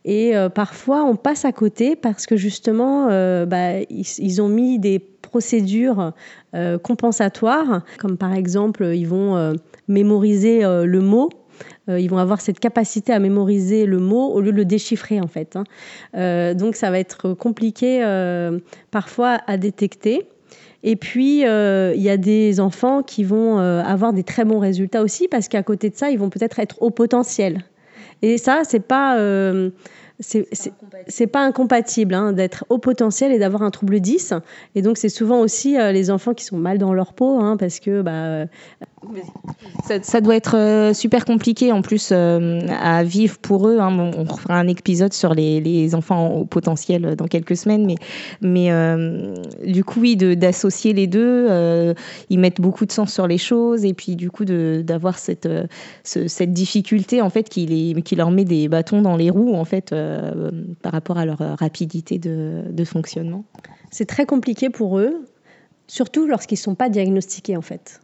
Et 0.04 0.32
parfois, 0.54 1.04
on 1.04 1.14
passe 1.14 1.44
à 1.44 1.52
côté 1.52 1.94
parce 1.94 2.26
que 2.26 2.36
justement, 2.36 3.06
bah, 3.46 3.80
ils, 3.88 4.42
ont 4.42 4.48
mis 4.48 4.78
des 4.78 4.98
procédures 5.30 6.12
euh, 6.54 6.76
compensatoires, 6.78 7.82
comme 7.98 8.18
par 8.18 8.34
exemple, 8.34 8.84
ils 8.94 9.06
vont 9.06 9.36
euh, 9.36 9.54
mémoriser 9.86 10.64
euh, 10.64 10.84
le 10.84 11.00
mot 11.00 11.30
ils 11.88 12.08
vont 12.08 12.18
avoir 12.18 12.40
cette 12.40 12.58
capacité 12.58 13.12
à 13.12 13.18
mémoriser 13.18 13.84
le 13.84 13.98
mot 13.98 14.32
au 14.32 14.40
lieu 14.40 14.50
de 14.50 14.56
le 14.56 14.64
déchiffrer 14.64 15.20
en 15.20 15.26
fait. 15.26 15.56
Hein. 15.56 16.54
donc 16.54 16.74
ça 16.76 16.90
va 16.90 16.98
être 16.98 17.34
compliqué 17.34 18.00
parfois 18.90 19.40
à 19.46 19.56
détecter. 19.58 20.26
Et 20.84 20.96
puis, 20.96 21.40
il 21.40 22.02
y 22.02 22.08
a 22.08 22.16
des 22.16 22.60
enfants 22.60 23.02
qui 23.02 23.24
vont 23.24 23.58
avoir 23.58 24.14
des 24.14 24.22
très 24.22 24.46
bons 24.46 24.60
résultats 24.60 25.02
aussi 25.02 25.28
parce 25.28 25.48
qu'à 25.48 25.62
côté 25.62 25.90
de 25.90 25.96
ça, 25.96 26.10
ils 26.10 26.18
vont 26.18 26.30
peut-être 26.30 26.60
être 26.60 26.80
au 26.80 26.90
potentiel. 26.90 27.64
Et 28.22 28.38
ça, 28.38 28.62
c'est 28.64 28.86
pas 28.86 29.18
c'est 30.20 31.26
pas 31.26 31.40
incompatible 31.40 32.14
hein, 32.14 32.32
d'être 32.32 32.64
au 32.68 32.78
potentiel 32.78 33.32
et 33.32 33.38
d'avoir 33.38 33.62
un 33.62 33.70
trouble 33.70 34.00
10. 34.00 34.34
Et 34.74 34.82
donc, 34.82 34.98
c'est 34.98 35.08
souvent 35.08 35.40
aussi 35.40 35.78
euh, 35.78 35.92
les 35.92 36.10
enfants 36.10 36.34
qui 36.34 36.44
sont 36.44 36.58
mal 36.58 36.78
dans 36.78 36.92
leur 36.92 37.14
peau 37.14 37.40
hein, 37.40 37.56
parce 37.56 37.80
que 37.80 38.02
bah, 38.02 38.46
euh, 39.02 39.98
ça, 40.02 40.20
doit 40.20 40.36
être 40.36 40.56
euh, 40.56 40.92
super 40.92 41.24
compliqué 41.24 41.72
en 41.72 41.82
plus 41.82 42.10
euh, 42.12 42.60
à 42.68 43.02
vivre 43.02 43.38
pour 43.38 43.68
eux. 43.68 43.78
Hein. 43.80 44.12
On, 44.16 44.26
fera 44.26 44.58
un 44.58 44.68
épisode 44.68 45.12
sur 45.12 45.34
les, 45.34 45.94
enfants 45.94 46.28
au 46.28 46.44
potentiel 46.44 47.16
dans 47.16 47.26
quelques 47.26 47.56
semaines, 47.56 47.94
mais, 48.40 48.70
euh, 48.70 49.34
du 49.66 49.84
coup, 49.84 50.00
oui, 50.00 50.16
d'associer 50.16 50.92
les 50.92 51.06
deux, 51.06 51.94
ils 52.28 52.38
mettent 52.38 52.60
beaucoup 52.60 52.86
de 52.86 52.92
sens 52.92 53.12
sur 53.12 53.26
les 53.26 53.38
choses 53.38 53.84
et 53.84 53.94
puis 53.94 54.16
du 54.16 54.30
coup 54.30 54.44
d'avoir 54.44 55.18
cette, 55.18 55.48
difficulté 56.52 57.20
en 57.22 57.30
fait 57.30 57.48
qui 57.48 58.14
leur 58.16 58.30
met 58.30 58.44
des 58.44 58.68
bâtons 58.68 59.02
dans 59.02 59.16
les 59.16 59.30
roues 59.30 59.54
en 59.54 59.64
fait 59.64 59.94
par 60.82 60.92
rapport 60.92 61.18
à 61.18 61.26
leur 61.26 61.38
rapidité 61.58 62.18
de, 62.18 62.62
de 62.70 62.84
fonctionnement. 62.84 63.44
C'est 63.90 64.06
très 64.06 64.26
compliqué 64.26 64.70
pour 64.70 64.98
eux, 64.98 65.24
surtout 65.86 66.26
lorsqu'ils 66.26 66.56
ne 66.56 66.62
sont 66.62 66.74
pas 66.74 66.88
diagnostiqués 66.88 67.56
en 67.56 67.62
fait. 67.62 68.00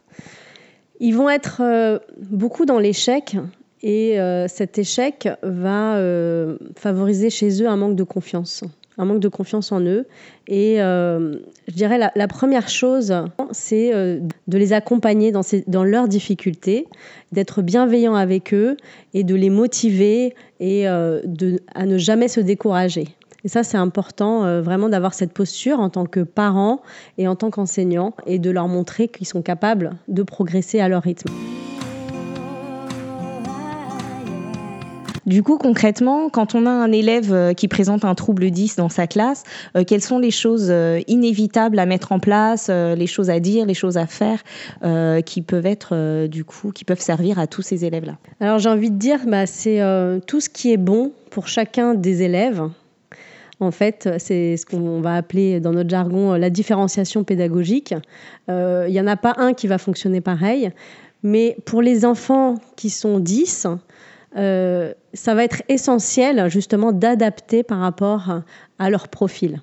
Ils 0.99 1.15
vont 1.15 1.29
être 1.29 1.61
euh, 1.61 1.99
beaucoup 2.17 2.65
dans 2.65 2.79
l'échec 2.79 3.37
et 3.83 4.19
euh, 4.19 4.47
cet 4.47 4.77
échec 4.79 5.29
va 5.43 5.97
euh, 5.97 6.57
favoriser 6.75 7.29
chez 7.29 7.61
eux 7.61 7.67
un 7.67 7.77
manque 7.77 7.95
de 7.95 8.03
confiance, 8.03 8.63
un 8.97 9.05
manque 9.05 9.19
de 9.19 9.27
confiance 9.27 9.71
en 9.71 9.81
eux. 9.81 10.07
Et 10.47 10.77
je 10.77 11.73
dirais 11.73 11.99
la, 12.15 12.27
première 12.27 12.69
chose, 12.69 13.13
c'est 13.51 13.91
de 13.91 14.57
les 14.57 14.73
accompagner 14.73 15.31
dans, 15.31 15.83
leurs 15.83 16.07
difficultés, 16.07 16.87
d'être 17.31 17.61
bienveillant 17.61 18.15
avec 18.15 18.53
eux 18.53 18.77
et 19.13 19.23
de 19.23 19.35
les 19.35 19.49
motiver 19.49 20.33
et 20.59 20.87
à 20.87 21.85
ne 21.85 21.97
jamais 21.97 22.29
se 22.29 22.39
décourager. 22.39 23.16
Et 23.47 23.49
ça, 23.49 23.63
c'est 23.63 23.77
important 23.77 24.43
euh, 24.43 24.61
vraiment 24.61 24.89
d'avoir 24.89 25.13
cette 25.13 25.31
posture 25.31 25.79
en 25.79 25.89
tant 25.89 26.05
que 26.05 26.19
parent 26.19 26.81
et 27.17 27.29
en 27.29 27.37
tant 27.37 27.49
qu'enseignant 27.49 28.13
et 28.25 28.39
de 28.39 28.51
leur 28.51 28.67
montrer 28.67 29.07
qu'ils 29.07 29.25
sont 29.25 29.41
capables 29.41 29.91
de 30.09 30.21
progresser 30.21 30.81
à 30.81 30.89
leur 30.89 31.03
rythme. 31.03 31.31
Du 35.25 35.43
coup, 35.43 35.57
concrètement, 35.57 36.27
quand 36.27 36.55
on 36.55 36.65
a 36.65 36.69
un 36.69 36.91
élève 36.91 37.31
euh, 37.31 37.53
qui 37.53 37.69
présente 37.69 38.03
un 38.03 38.15
trouble 38.15 38.51
10 38.51 38.75
dans 38.75 38.89
sa 38.89 39.07
classe, 39.07 39.45
euh, 39.77 39.85
quelles 39.85 40.03
sont 40.03 40.19
les 40.19 40.31
choses 40.31 40.69
inévitables 41.07 41.79
à 41.79 41.85
mettre 41.85 42.11
en 42.11 42.19
place, 42.19 42.69
les 42.69 43.07
choses 43.07 43.29
à 43.29 43.39
dire, 43.39 43.65
les 43.65 43.73
choses 43.73 43.95
à 43.95 44.07
faire 44.07 44.43
qui 45.23 45.41
peuvent 45.41 45.65
être 45.65 46.27
du 46.27 46.43
coup, 46.43 46.71
qui 46.71 46.83
peuvent 46.83 46.99
servir 46.99 47.39
à 47.39 47.47
tous 47.47 47.61
ces 47.61 47.85
élèves-là? 47.85 48.17
Alors 48.41 48.59
j'ai 48.59 48.69
envie 48.69 48.91
de 48.91 48.97
dire, 48.97 49.19
bah, 49.25 49.45
c'est 49.45 49.79
tout 50.27 50.41
ce 50.41 50.49
qui 50.49 50.73
est 50.73 50.77
bon 50.77 51.13
pour 51.29 51.47
chacun 51.47 51.93
des 51.93 52.23
élèves 52.23 52.61
en 53.59 53.71
fait, 53.71 54.09
c'est 54.19 54.55
ce 54.55 54.65
qu'on 54.65 55.01
va 55.01 55.15
appeler 55.15 55.59
dans 55.59 55.71
notre 55.71 55.89
jargon 55.89 56.33
la 56.33 56.49
différenciation 56.49 57.23
pédagogique. 57.23 57.95
Euh, 58.49 58.85
il 58.87 58.91
n'y 58.91 59.01
en 59.01 59.07
a 59.07 59.17
pas 59.17 59.33
un 59.37 59.53
qui 59.53 59.67
va 59.67 59.77
fonctionner 59.77 60.21
pareil, 60.21 60.71
mais 61.23 61.57
pour 61.65 61.81
les 61.81 62.05
enfants 62.05 62.55
qui 62.75 62.89
sont 62.89 63.19
10, 63.19 63.67
euh, 64.37 64.93
ça 65.13 65.33
va 65.33 65.43
être 65.43 65.63
essentiel 65.69 66.49
justement 66.49 66.91
d'adapter 66.91 67.63
par 67.63 67.79
rapport 67.79 68.41
à 68.77 68.89
leur 68.89 69.07
profil. 69.07 69.59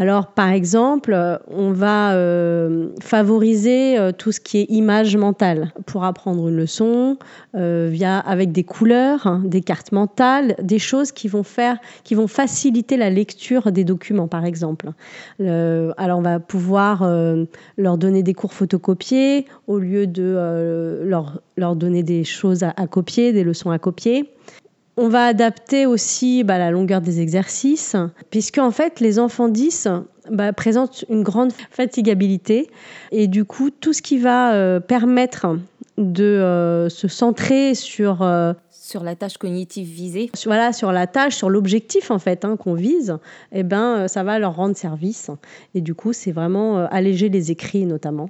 Alors, 0.00 0.28
par 0.28 0.48
exemple, 0.48 1.14
on 1.46 1.72
va 1.72 2.14
euh, 2.14 2.88
favoriser 3.02 3.98
euh, 3.98 4.12
tout 4.12 4.32
ce 4.32 4.40
qui 4.40 4.60
est 4.60 4.66
image 4.70 5.14
mentale 5.14 5.74
pour 5.84 6.04
apprendre 6.04 6.48
une 6.48 6.56
leçon 6.56 7.18
euh, 7.54 7.90
via 7.92 8.18
avec 8.18 8.50
des 8.50 8.64
couleurs, 8.64 9.26
hein, 9.26 9.42
des 9.44 9.60
cartes 9.60 9.92
mentales, 9.92 10.56
des 10.62 10.78
choses 10.78 11.12
qui 11.12 11.28
vont 11.28 11.42
faire, 11.42 11.76
qui 12.02 12.14
vont 12.14 12.28
faciliter 12.28 12.96
la 12.96 13.10
lecture 13.10 13.72
des 13.72 13.84
documents, 13.84 14.26
par 14.26 14.46
exemple. 14.46 14.90
alors, 15.38 16.18
on 16.18 16.22
va 16.22 16.40
pouvoir 16.40 17.06
leur 17.76 17.98
donner 17.98 18.22
des 18.22 18.32
cours 18.32 18.54
photocopiés 18.54 19.44
au 19.66 19.78
lieu 19.78 20.06
de 20.06 21.02
leur, 21.04 21.42
leur 21.58 21.76
donner 21.76 22.02
des 22.02 22.24
choses 22.24 22.62
à 22.62 22.86
copier, 22.86 23.34
des 23.34 23.44
leçons 23.44 23.70
à 23.70 23.78
copier 23.78 24.30
On 25.02 25.08
va 25.08 25.24
adapter 25.24 25.86
aussi 25.86 26.44
bah, 26.44 26.58
la 26.58 26.70
longueur 26.70 27.00
des 27.00 27.22
exercices, 27.22 27.96
puisque 28.28 28.58
en 28.58 28.70
fait, 28.70 29.00
les 29.00 29.18
enfants 29.18 29.48
10 29.48 29.88
bah, 30.30 30.52
présentent 30.52 31.06
une 31.08 31.22
grande 31.22 31.52
fatigabilité. 31.70 32.68
Et 33.10 33.26
du 33.26 33.46
coup, 33.46 33.70
tout 33.70 33.94
ce 33.94 34.02
qui 34.02 34.18
va 34.18 34.52
euh, 34.52 34.78
permettre 34.78 35.56
de 35.96 36.24
euh, 36.24 36.90
se 36.90 37.08
centrer 37.08 37.74
sur 37.74 38.20
sur 38.90 39.04
la 39.04 39.14
tâche 39.14 39.38
cognitive 39.38 39.88
visée? 39.88 40.30
Voilà, 40.44 40.72
sur 40.72 40.90
la 40.90 41.06
tâche, 41.06 41.36
sur 41.36 41.48
l'objectif 41.48 42.10
en 42.10 42.18
fait 42.18 42.44
hein, 42.44 42.56
qu'on 42.56 42.74
vise, 42.74 43.16
eh 43.52 43.62
ben, 43.62 44.00
euh, 44.00 44.08
ça 44.08 44.24
va 44.24 44.38
leur 44.38 44.56
rendre 44.56 44.76
service. 44.76 45.30
Et 45.74 45.80
du 45.80 45.94
coup, 45.94 46.12
c'est 46.12 46.32
vraiment 46.32 46.78
euh, 46.78 46.86
alléger 46.90 47.28
les 47.28 47.50
écrits 47.50 47.86
notamment. 47.86 48.28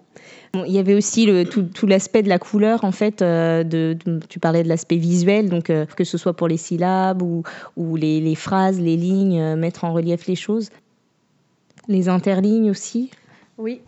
il 0.55 0.70
y 0.70 0.79
avait 0.79 0.94
aussi 0.94 1.25
le, 1.25 1.44
tout, 1.44 1.87
l'aspect 1.87 2.23
de 2.23 2.29
la 2.29 2.38
couleur 2.38 2.85
en 2.85 2.92
fait. 2.92 3.23
Euh, 3.23 3.64
de, 3.64 3.96
tu 4.29 4.38
parlais 4.38 4.62
de 4.62 4.68
l'aspect 4.68 4.96
visuel, 4.96 5.49
donc 5.49 5.64
que 5.64 6.05
ce 6.05 6.18
soit 6.18 6.35
pour 6.35 6.49
les 6.49 6.59
syllabes 6.59 7.23
ou, 7.23 7.42
ou 7.77 7.96
les, 7.96 8.20
les, 8.20 8.35
phrases, 8.35 8.79
les 8.79 8.96
lignes, 8.96 9.57
mettre 9.57 9.85
en 9.85 9.92
relief 9.92 10.27
les 10.27 10.37
choses. 10.37 10.68
Les 11.88 12.09
interlignes 12.09 12.70
aussi? 12.70 13.11
Oui. 13.57 13.81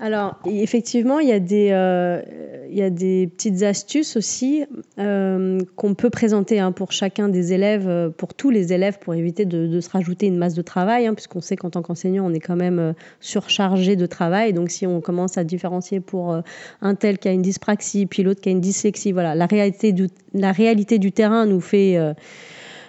Alors, 0.00 0.38
effectivement, 0.46 1.18
il 1.18 1.28
y, 1.28 1.32
a 1.32 1.40
des, 1.40 1.70
euh, 1.72 2.22
il 2.70 2.78
y 2.78 2.82
a 2.82 2.90
des 2.90 3.26
petites 3.26 3.64
astuces 3.64 4.16
aussi 4.16 4.64
euh, 5.00 5.60
qu'on 5.74 5.94
peut 5.94 6.10
présenter 6.10 6.60
hein, 6.60 6.70
pour 6.70 6.92
chacun 6.92 7.28
des 7.28 7.52
élèves, 7.52 7.88
euh, 7.88 8.08
pour 8.08 8.32
tous 8.32 8.50
les 8.50 8.72
élèves, 8.72 9.00
pour 9.00 9.14
éviter 9.14 9.44
de, 9.44 9.80
se 9.80 9.90
rajouter 9.90 10.26
une 10.28 10.36
masse 10.36 10.54
de 10.54 10.62
travail, 10.62 11.08
hein, 11.08 11.14
puisqu'on 11.14 11.40
sait 11.40 11.56
qu'en 11.56 11.70
tant 11.70 11.82
qu'enseignant, 11.82 12.24
on 12.26 12.32
est 12.32 12.38
quand 12.40 12.54
même 12.54 12.94
surchargé 13.18 13.96
de 13.96 14.06
travail. 14.06 14.52
Donc, 14.52 14.70
si 14.70 14.86
on 14.86 15.00
commence 15.00 15.36
à 15.36 15.42
différencier 15.42 15.98
pour 15.98 16.36
un 16.80 16.94
tel 16.94 17.18
qui 17.18 17.26
a 17.26 17.32
une 17.32 17.42
dyspraxie, 17.42 18.06
puis 18.06 18.22
l'autre 18.22 18.40
qui 18.40 18.50
a 18.50 18.52
une 18.52 18.60
dyslexie, 18.60 19.10
voilà, 19.10 19.34
la 19.34 19.46
réalité 19.46 19.92
du, 19.92 20.06
la 20.32 20.52
réalité 20.52 21.00
du 21.00 21.10
terrain 21.10 21.44
nous 21.44 21.60
fait 21.60 21.98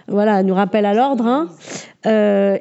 voilà, 0.09 0.43
nous 0.43 0.53
rappelle 0.53 0.85
à 0.85 0.93
l'ordre. 0.93 1.25
Hein. 1.25 1.49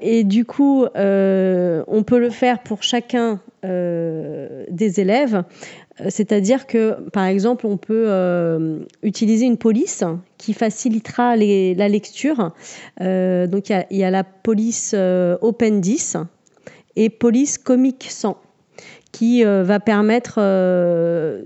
et 0.03 0.25
du 0.25 0.45
coup, 0.45 0.85
on 0.95 2.03
peut 2.07 2.19
le 2.19 2.31
faire 2.31 2.61
pour 2.61 2.83
chacun 2.83 3.41
euh, 3.65 4.65
des 4.71 5.01
élèves. 5.01 5.43
Euh, 6.01 6.07
c'est-à-dire 6.11 6.69
que, 6.69 6.97
par 7.11 7.25
exemple, 7.25 7.67
on 7.67 7.77
peut 7.77 8.05
euh, 8.07 8.79
utiliser 9.03 9.47
une 9.47 9.57
police 9.57 10.05
qui 10.37 10.55
facilitera 10.55 11.35
la 11.35 11.89
lecture. 11.89 12.53
donc, 13.01 13.71
il 13.71 13.97
y, 13.97 14.05
a 14.05 14.11
la 14.11 14.23
police 14.23 14.95
Open 15.41 15.81
10 15.81 16.19
et 16.95 17.11
police 17.11 17.59
Comic 17.59 18.07
100 18.09 18.37
qui 19.11 19.43
va 19.43 19.81
permettre 19.81 20.39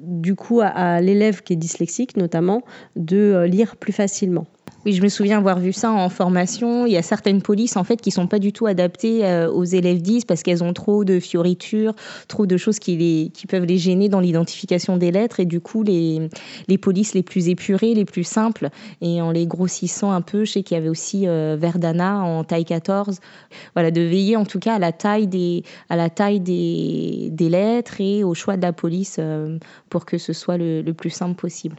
du 0.02 0.34
coup 0.34 0.60
à 0.62 1.00
l'élève 1.00 1.42
qui 1.42 1.54
est 1.54 1.56
dyslexique 1.56 2.16
notamment 2.18 2.62
de 2.96 3.44
lire 3.46 3.76
plus 3.76 3.92
facilement. 3.92 4.46
Oui, 4.84 4.94
je 4.94 5.02
me 5.02 5.08
souviens 5.08 5.38
avoir 5.38 5.60
vu 5.60 5.72
ça 5.72 5.92
en 5.92 6.08
formation. 6.08 6.86
Il 6.86 6.92
y 6.92 6.96
a 6.96 7.02
certaines 7.02 7.40
polices 7.40 7.76
en 7.76 7.84
fait 7.84 8.00
qui 8.00 8.10
sont 8.10 8.26
pas 8.26 8.40
du 8.40 8.52
tout 8.52 8.66
adaptées 8.66 9.24
euh, 9.24 9.48
aux 9.48 9.62
élèves 9.62 10.02
10 10.02 10.24
parce 10.24 10.42
qu'elles 10.42 10.64
ont 10.64 10.72
trop 10.72 11.04
de 11.04 11.20
fioritures, 11.20 11.94
trop 12.26 12.46
de 12.46 12.56
choses 12.56 12.80
qui, 12.80 12.96
les, 12.96 13.30
qui 13.32 13.46
peuvent 13.46 13.64
les 13.64 13.78
gêner 13.78 14.08
dans 14.08 14.18
l'identification 14.18 14.96
des 14.96 15.12
lettres 15.12 15.38
et 15.38 15.44
du 15.44 15.60
coup 15.60 15.84
les, 15.84 16.28
les 16.66 16.78
polices 16.78 17.14
les 17.14 17.22
plus 17.22 17.48
épurées, 17.48 17.94
les 17.94 18.04
plus 18.04 18.24
simples 18.24 18.70
et 19.00 19.22
en 19.22 19.30
les 19.30 19.46
grossissant 19.46 20.10
un 20.10 20.20
peu, 20.20 20.44
je 20.44 20.50
sais 20.50 20.62
qu'il 20.64 20.76
y 20.76 20.80
avait 20.80 20.88
aussi 20.88 21.28
euh, 21.28 21.56
Verdana 21.56 22.18
en 22.18 22.42
taille 22.42 22.64
14. 22.64 23.20
Voilà, 23.74 23.92
de 23.92 24.00
veiller 24.00 24.34
en 24.34 24.44
tout 24.44 24.58
cas 24.58 24.74
à 24.74 24.78
la 24.80 24.90
taille 24.90 25.28
des, 25.28 25.62
à 25.90 25.96
la 25.96 26.10
taille 26.10 26.40
des, 26.40 27.28
des 27.30 27.48
lettres 27.48 28.00
et 28.00 28.24
au 28.24 28.34
choix 28.34 28.56
de 28.56 28.62
la 28.62 28.72
police 28.72 29.18
euh, 29.20 29.58
pour 29.90 30.06
que 30.06 30.18
ce 30.18 30.32
soit 30.32 30.56
le, 30.56 30.82
le 30.82 30.92
plus 30.92 31.10
simple 31.10 31.36
possible. 31.36 31.76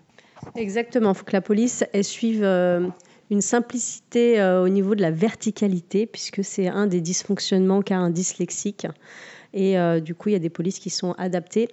Exactement, 0.55 1.11
il 1.11 1.15
faut 1.15 1.25
que 1.25 1.33
la 1.33 1.41
police 1.41 1.83
suive 2.01 2.43
euh, 2.43 2.87
une 3.29 3.41
simplicité 3.41 4.39
euh, 4.39 4.63
au 4.63 4.69
niveau 4.69 4.95
de 4.95 5.01
la 5.01 5.11
verticalité, 5.11 6.05
puisque 6.05 6.43
c'est 6.43 6.67
un 6.67 6.87
des 6.87 7.01
dysfonctionnements 7.01 7.81
qu'a 7.81 7.97
un 7.97 8.09
dyslexique. 8.09 8.87
Et 9.53 9.77
euh, 9.77 9.99
du 9.99 10.15
coup, 10.15 10.29
il 10.29 10.33
y 10.33 10.35
a 10.35 10.39
des 10.39 10.49
polices 10.49 10.79
qui 10.79 10.89
sont 10.89 11.13
adaptées. 11.13 11.69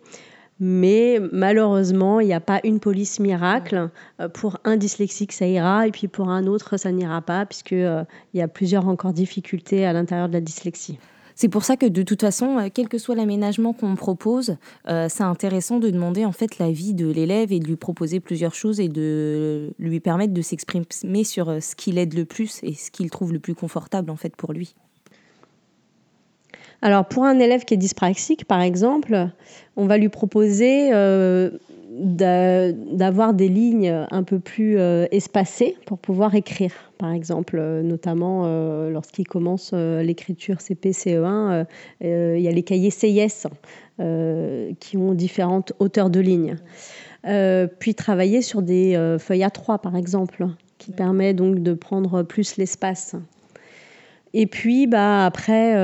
Mais 0.63 1.19
malheureusement, 1.33 2.21
il 2.21 2.27
n'y 2.27 2.35
a 2.35 2.41
pas 2.41 2.61
une 2.65 2.81
police 2.81 3.19
miracle. 3.19 3.89
Pour 4.35 4.59
un 4.65 4.77
dyslexique, 4.77 5.33
ça 5.33 5.47
ira, 5.47 5.87
et 5.87 5.91
puis 5.91 6.07
pour 6.07 6.29
un 6.29 6.47
autre, 6.47 6.77
ça 6.77 6.93
n'ira 6.93 7.23
pas, 7.23 7.47
puisqu'il 7.47 8.07
y 8.35 8.43
a 8.43 8.49
plusieurs 8.49 8.87
encore 8.87 9.15
difficultés 9.15 9.87
à 9.87 9.95
l'intérieur 9.95 10.29
de 10.29 10.35
la 10.35 10.43
dyslexie. 10.43 10.99
C'est 11.41 11.49
pour 11.49 11.65
ça 11.65 11.79
que 11.79 11.87
de 11.87 12.03
toute 12.03 12.21
façon, 12.21 12.59
euh, 12.59 12.69
quel 12.71 12.87
que 12.87 12.99
soit 12.99 13.15
l'aménagement 13.15 13.73
qu'on 13.73 13.97
propose, 13.97 14.59
euh, 14.89 15.07
c'est 15.09 15.23
intéressant 15.23 15.79
de 15.79 15.89
demander 15.89 16.27
en 16.27 16.33
fait 16.33 16.59
l'avis 16.59 16.93
de 16.93 17.11
l'élève 17.11 17.51
et 17.51 17.61
de 17.61 17.67
lui 17.67 17.77
proposer 17.77 18.21
plusieurs 18.21 18.53
choses 18.53 18.79
et 18.79 18.89
de 18.89 19.73
lui 19.79 20.01
permettre 20.01 20.35
de 20.35 20.43
s'exprimer 20.43 21.25
sur 21.25 21.49
euh, 21.49 21.61
ce 21.61 21.75
qui 21.75 21.93
l'aide 21.93 22.13
le 22.13 22.27
plus 22.27 22.61
et 22.63 22.75
ce 22.75 22.91
qu'il 22.91 23.09
trouve 23.09 23.33
le 23.33 23.39
plus 23.39 23.55
confortable 23.55 24.11
en 24.11 24.17
fait 24.17 24.37
pour 24.37 24.53
lui. 24.53 24.75
Alors 26.83 27.07
pour 27.07 27.25
un 27.25 27.39
élève 27.39 27.65
qui 27.65 27.73
est 27.73 27.79
dyspraxique, 27.79 28.45
par 28.45 28.61
exemple, 28.61 29.31
on 29.77 29.87
va 29.87 29.97
lui 29.97 30.11
proposer 30.11 30.91
d'avoir 31.91 33.35
des 33.35 33.49
lignes 33.49 34.07
un 34.11 34.23
peu 34.23 34.39
plus 34.39 34.79
euh, 34.79 35.07
espacées 35.11 35.77
pour 35.87 35.99
pouvoir 35.99 36.37
écrire. 36.37 36.73
Par 36.99 37.13
exemple, 37.13 37.59
euh, 37.59 37.83
notamment 37.83 38.43
euh, 38.45 38.91
lorsqu'il 38.91 39.27
commence 39.27 39.73
l'écriture 39.73 40.59
CP-CE1, 40.59 41.67
il 42.01 42.41
y 42.41 42.49
a 42.49 42.53
les 42.53 42.63
cahiers 42.63 42.91
CIS 42.91 43.47
qui 43.99 44.97
ont 44.97 45.13
différentes 45.13 45.73
hauteurs 45.79 46.11
de 46.11 46.21
lignes. 46.21 46.57
puis 47.79 47.95
travailler 47.95 48.41
sur 48.41 48.63
des 48.63 49.17
feuilles 49.19 49.43
A3, 49.45 49.81
par 49.81 49.97
exemple, 49.97 50.47
qui 50.79 50.93
permet 50.93 51.35
donc 51.35 51.63
de 51.63 51.75
prendre 51.75 52.23
plus 52.23 52.57
l'espace. 52.57 53.17
Et 54.33 54.47
puis, 54.47 54.87
bah, 54.87 55.27
après 55.27 55.75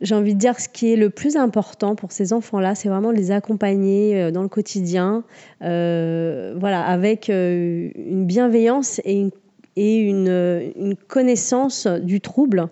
j'ai 0.00 0.14
envie 0.14 0.34
de 0.34 0.38
dire 0.38 0.60
ce 0.60 0.68
qui 0.68 0.92
est 0.92 0.96
le 0.96 1.10
plus 1.10 1.36
important 1.36 1.94
pour 1.94 2.12
ces 2.12 2.32
enfants-là, 2.32 2.74
c'est 2.74 2.88
vraiment 2.88 3.10
les 3.10 3.30
accompagner 3.30 4.20
euh, 4.20 4.30
dans 4.30 4.42
le 4.42 4.48
quotidien, 4.48 5.24
euh, 5.62 6.54
voilà, 6.58 6.84
avec 6.84 7.30
euh, 7.30 7.90
une 7.96 8.24
bienveillance 8.24 9.00
et 9.04 9.14
une, 9.14 9.30
et 9.76 9.96
une, 9.96 10.72
une, 10.76 10.96
connaissance 10.96 11.86
du 11.86 12.20
trouble 12.20 12.68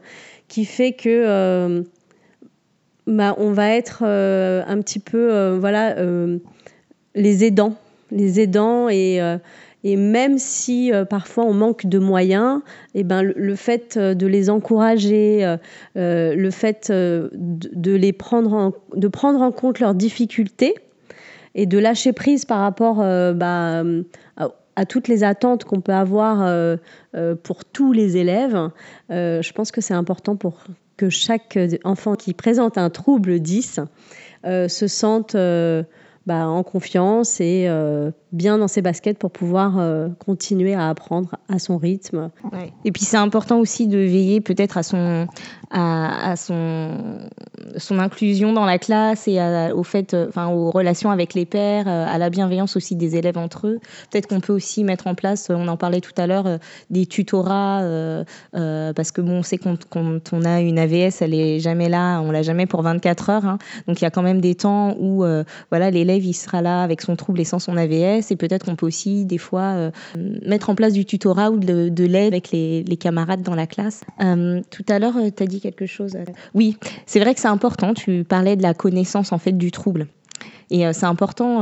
qui 0.49 0.65
fait 0.65 0.93
que 0.93 1.85
bah, 3.07 3.35
on 3.39 3.53
va 3.53 3.71
être 3.71 4.03
un 4.03 4.81
petit 4.81 4.99
peu, 4.99 5.57
voilà, 5.57 5.95
les 7.15 7.45
aidants, 7.45 7.77
les 8.11 8.41
aidants 8.41 8.89
et 8.89 9.21
et 9.87 9.94
même 9.94 10.37
si 10.37 10.92
euh, 10.92 11.05
parfois 11.05 11.44
on 11.44 11.55
manque 11.55 11.87
de 11.87 12.01
moyens, 12.01 12.61
et 12.92 13.01
eh 13.01 13.05
ben, 13.05 13.22
le, 13.22 13.55
fait 13.55 13.96
euh, 13.96 14.14
de 14.14 14.27
les 14.27 14.51
encourager, 14.51 15.44
euh, 15.96 16.35
le 16.35 16.51
fait 16.51 16.90
de, 16.90 17.92
les 17.94 18.12
prendre 18.12 18.53
en, 18.53 18.72
de 18.96 19.07
prendre 19.07 19.40
en 19.40 19.53
compte 19.53 19.79
leurs 19.79 19.94
difficultés 19.94 20.75
et 21.55 21.66
de 21.66 21.79
lâcher 21.79 22.12
prise 22.12 22.44
par 22.44 22.59
rapport 22.59 22.96
bah, 22.96 23.85
à, 24.37 24.85
toutes 24.87 25.07
les 25.07 25.22
attentes 25.22 25.62
qu'on 25.64 25.81
peut 25.81 25.94
avoir 25.94 26.77
pour 27.44 27.64
tous 27.64 27.92
les 27.92 28.18
élèves, 28.18 28.70
je 29.09 29.53
pense 29.53 29.70
que 29.70 29.81
c'est 29.81 29.94
important 29.94 30.37
pour 30.37 30.64
que 30.99 31.09
chaque 31.09 31.59
enfant 31.85 32.14
qui 32.14 32.35
présente 32.35 32.77
un 32.77 32.90
trouble 32.90 33.40
10 33.40 33.81
se 34.44 34.87
sente 34.87 35.35
bah, 36.27 36.49
en 36.49 36.65
confiance 36.65 37.41
et 37.41 37.67
euh, 37.69 38.11
bien 38.33 38.59
dans 38.59 38.67
ses 38.67 38.83
baskets 38.83 39.17
pour 39.17 39.31
pouvoir 39.31 39.79
euh, 39.79 40.09
continuer 40.27 40.75
à 40.75 40.89
apprendre 40.89 41.37
à 41.49 41.61
son 41.61 41.79
rythme. 41.79 42.31
Et 42.85 42.91
puis 42.91 43.05
c'est 43.05 43.17
important 43.17 43.61
aussi 43.61 43.87
de 43.87 43.99
veiller 43.99 44.41
peut-être 44.41 44.77
à 44.77 44.83
son 44.83 45.29
à, 45.71 46.35
son 46.35 47.29
son 47.77 47.99
inclusion 48.01 48.53
dans 48.53 48.65
la 48.65 48.79
classe 48.79 49.29
et 49.29 49.39
au 49.73 49.85
fait, 49.85 50.15
euh, 50.15 50.27
enfin 50.29 50.49
aux 50.49 50.73
relations 50.73 51.12
avec 51.12 51.35
les 51.35 51.47
pairs, 51.47 51.87
à 51.87 52.19
la 52.19 52.29
bienveillance 52.29 52.77
aussi 52.77 52.97
des 52.97 53.15
élèves 53.15 53.39
entre 53.39 53.69
eux. 53.69 53.79
Peut-être 54.11 54.27
qu'on 54.27 54.41
peut 54.41 54.53
aussi 54.53 54.83
mettre 54.83 55.07
en 55.07 55.15
place, 55.15 55.51
on 55.51 55.69
en 55.69 55.77
parlait 55.77 56.01
tout 56.01 56.15
à 56.17 56.27
l'heure, 56.27 56.59
des 56.91 57.07
tutorats 57.07 57.83
parce 58.53 59.12
que 59.12 59.21
bon, 59.21 59.39
on 59.39 59.43
sait 59.45 59.59
quand, 59.59 59.85
quand, 59.89 60.33
on 60.33 60.45
a 60.45 60.61
une 60.61 60.81
AVS, 60.81 61.23
elle 61.23 61.35
est 61.35 61.61
jamais 61.61 61.89
là, 61.89 62.21
on 62.21 62.33
l'a 62.33 62.43
jamais 62.43 62.67
pour 62.67 62.83
24 62.83 63.31
heures. 63.31 63.47
Hein. 63.47 63.59
Donc 63.87 64.01
il 64.01 64.05
y 64.05 64.07
a 64.09 64.11
quand 64.11 64.23
même 64.23 64.41
des 64.41 64.57
temps 64.57 64.97
où 64.99 65.25
voilà 65.71 65.91
l'élève 65.93 66.16
il 66.25 66.35
sera 66.35 66.63
là 66.63 66.83
avec 66.83 67.01
son 67.01 67.17
trouble 67.17 67.41
et 67.41 67.45
sans 67.45 67.59
son 67.59 67.77
AVS. 67.77 68.31
Et 68.31 68.37
peut-être 68.37 68.67
qu'on 68.67 68.77
peut 68.77 68.87
aussi, 68.87 69.25
des 69.25 69.39
fois, 69.39 69.63
euh, 69.63 69.91
mettre 70.45 70.71
en 70.71 70.75
place 70.75 70.93
du 70.93 71.05
tutorat 71.05 71.51
ou 71.51 71.59
de, 71.59 72.05
l'aide 72.05 72.33
avec 72.33 72.51
les, 72.51 72.85
camarades 72.99 73.43
dans 73.43 73.55
la 73.55 73.67
classe. 73.67 74.03
Euh, 74.21 74.61
tout 74.71 74.85
à 74.89 74.99
l'heure, 74.99 75.17
euh, 75.17 75.31
tu 75.35 75.43
as 75.43 75.47
dit 75.47 75.61
quelque 75.61 75.87
chose. 75.87 76.17
Oui, 76.55 76.77
c'est 77.07 77.21
vrai 77.21 77.35
que 77.35 77.41
c'est 77.41 77.49
important. 77.49 77.95
Tu 77.95 78.25
parlais 78.25 78.57
de 78.57 78.63
la 78.63 78.75
connaissance, 78.75 79.33
en 79.33 79.39
fait, 79.39 79.53
du 79.53 79.71
trouble. 79.71 80.07
Et 80.69 80.93
c'est 80.93 81.07
important 81.07 81.61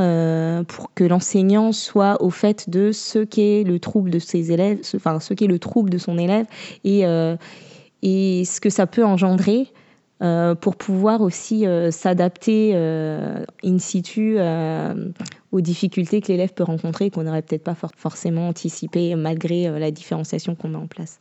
pour 0.66 0.94
que 0.94 1.04
l'enseignant 1.04 1.72
soit 1.72 2.22
au 2.22 2.30
fait 2.30 2.70
de 2.70 2.90
ce 2.90 3.18
qu'est 3.18 3.62
le 3.62 3.78
trouble 3.78 4.08
de 4.08 4.18
ses 4.18 4.50
élèves, 4.50 4.78
enfin 4.96 5.20
ce 5.20 5.34
qu'est 5.34 5.46
le 5.46 5.58
trouble 5.58 5.90
de 5.90 5.98
son 5.98 6.16
élève 6.16 6.46
et, 6.84 7.02
et 8.02 8.44
ce 8.46 8.60
que 8.62 8.70
ça 8.70 8.86
peut 8.86 9.04
engendrer 9.04 9.68
euh, 10.22 10.54
pour 10.54 10.76
pouvoir 10.76 11.22
aussi 11.22 11.66
euh, 11.66 11.90
s'adapter 11.90 12.70
euh, 12.74 13.44
in 13.64 13.78
situ 13.78 14.38
aux 15.50 15.60
difficultés 15.60 16.20
que 16.20 16.28
l'élève 16.28 16.52
peut 16.54 16.64
rencontrer 16.64 17.06
et 17.06 17.10
qu'on 17.10 17.24
n'aurait 17.24 17.42
peut-être 17.42 17.64
pas 17.64 17.76
forcément 17.96 18.48
anticipé 18.48 19.14
malgré 19.16 19.78
la 19.78 19.90
différenciation 19.90 20.54
qu'on 20.54 20.68
met 20.68 20.78
en 20.78 20.86
place. 20.86 21.18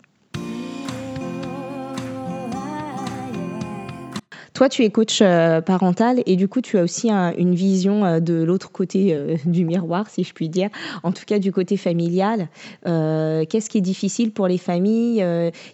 Toi, 4.63 4.69
tu 4.69 4.83
es 4.83 4.89
coach 4.91 5.19
euh, 5.21 5.59
parental 5.59 6.23
et 6.25 6.37
du 6.37 6.47
coup, 6.47 6.61
tu 6.61 6.77
as 6.77 6.83
aussi 6.83 7.09
une 7.11 7.53
vision 7.53 8.05
euh, 8.05 8.19
de 8.21 8.43
l'autre 8.43 8.71
côté 8.71 9.13
euh, 9.13 9.35
du 9.45 9.65
miroir, 9.65 10.09
si 10.09 10.23
je 10.23 10.33
puis 10.33 10.47
dire, 10.47 10.69
en 11.03 11.11
tout 11.11 11.25
cas 11.27 11.37
du 11.37 11.51
côté 11.51 11.75
familial. 11.75 12.47
Qu'est-ce 12.85 13.69
qui 13.69 13.79
est 13.79 13.81
difficile 13.81 14.31
pour 14.31 14.47
les 14.47 14.57
familles 14.57 15.21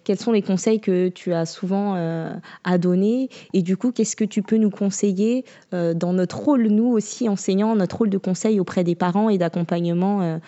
Quels 0.03 0.17
sont 0.17 0.31
les 0.31 0.41
conseils 0.41 0.79
que 0.79 1.09
tu 1.09 1.33
as 1.33 1.45
souvent 1.45 1.93
à 2.63 2.77
donner 2.79 3.29
Et 3.53 3.61
du 3.61 3.77
coup, 3.77 3.91
qu'est-ce 3.91 4.15
que 4.15 4.25
tu 4.25 4.41
peux 4.41 4.57
nous 4.57 4.71
conseiller 4.71 5.45
dans 5.71 6.13
notre 6.13 6.39
rôle, 6.39 6.63
nous 6.67 6.87
aussi 6.87 7.29
enseignants, 7.29 7.75
notre 7.75 7.97
rôle 7.97 8.09
de 8.09 8.17
conseil 8.17 8.59
auprès 8.59 8.83
des 8.83 8.95
parents 8.95 9.29
et 9.29 9.37
d'accompagnement 9.37 10.39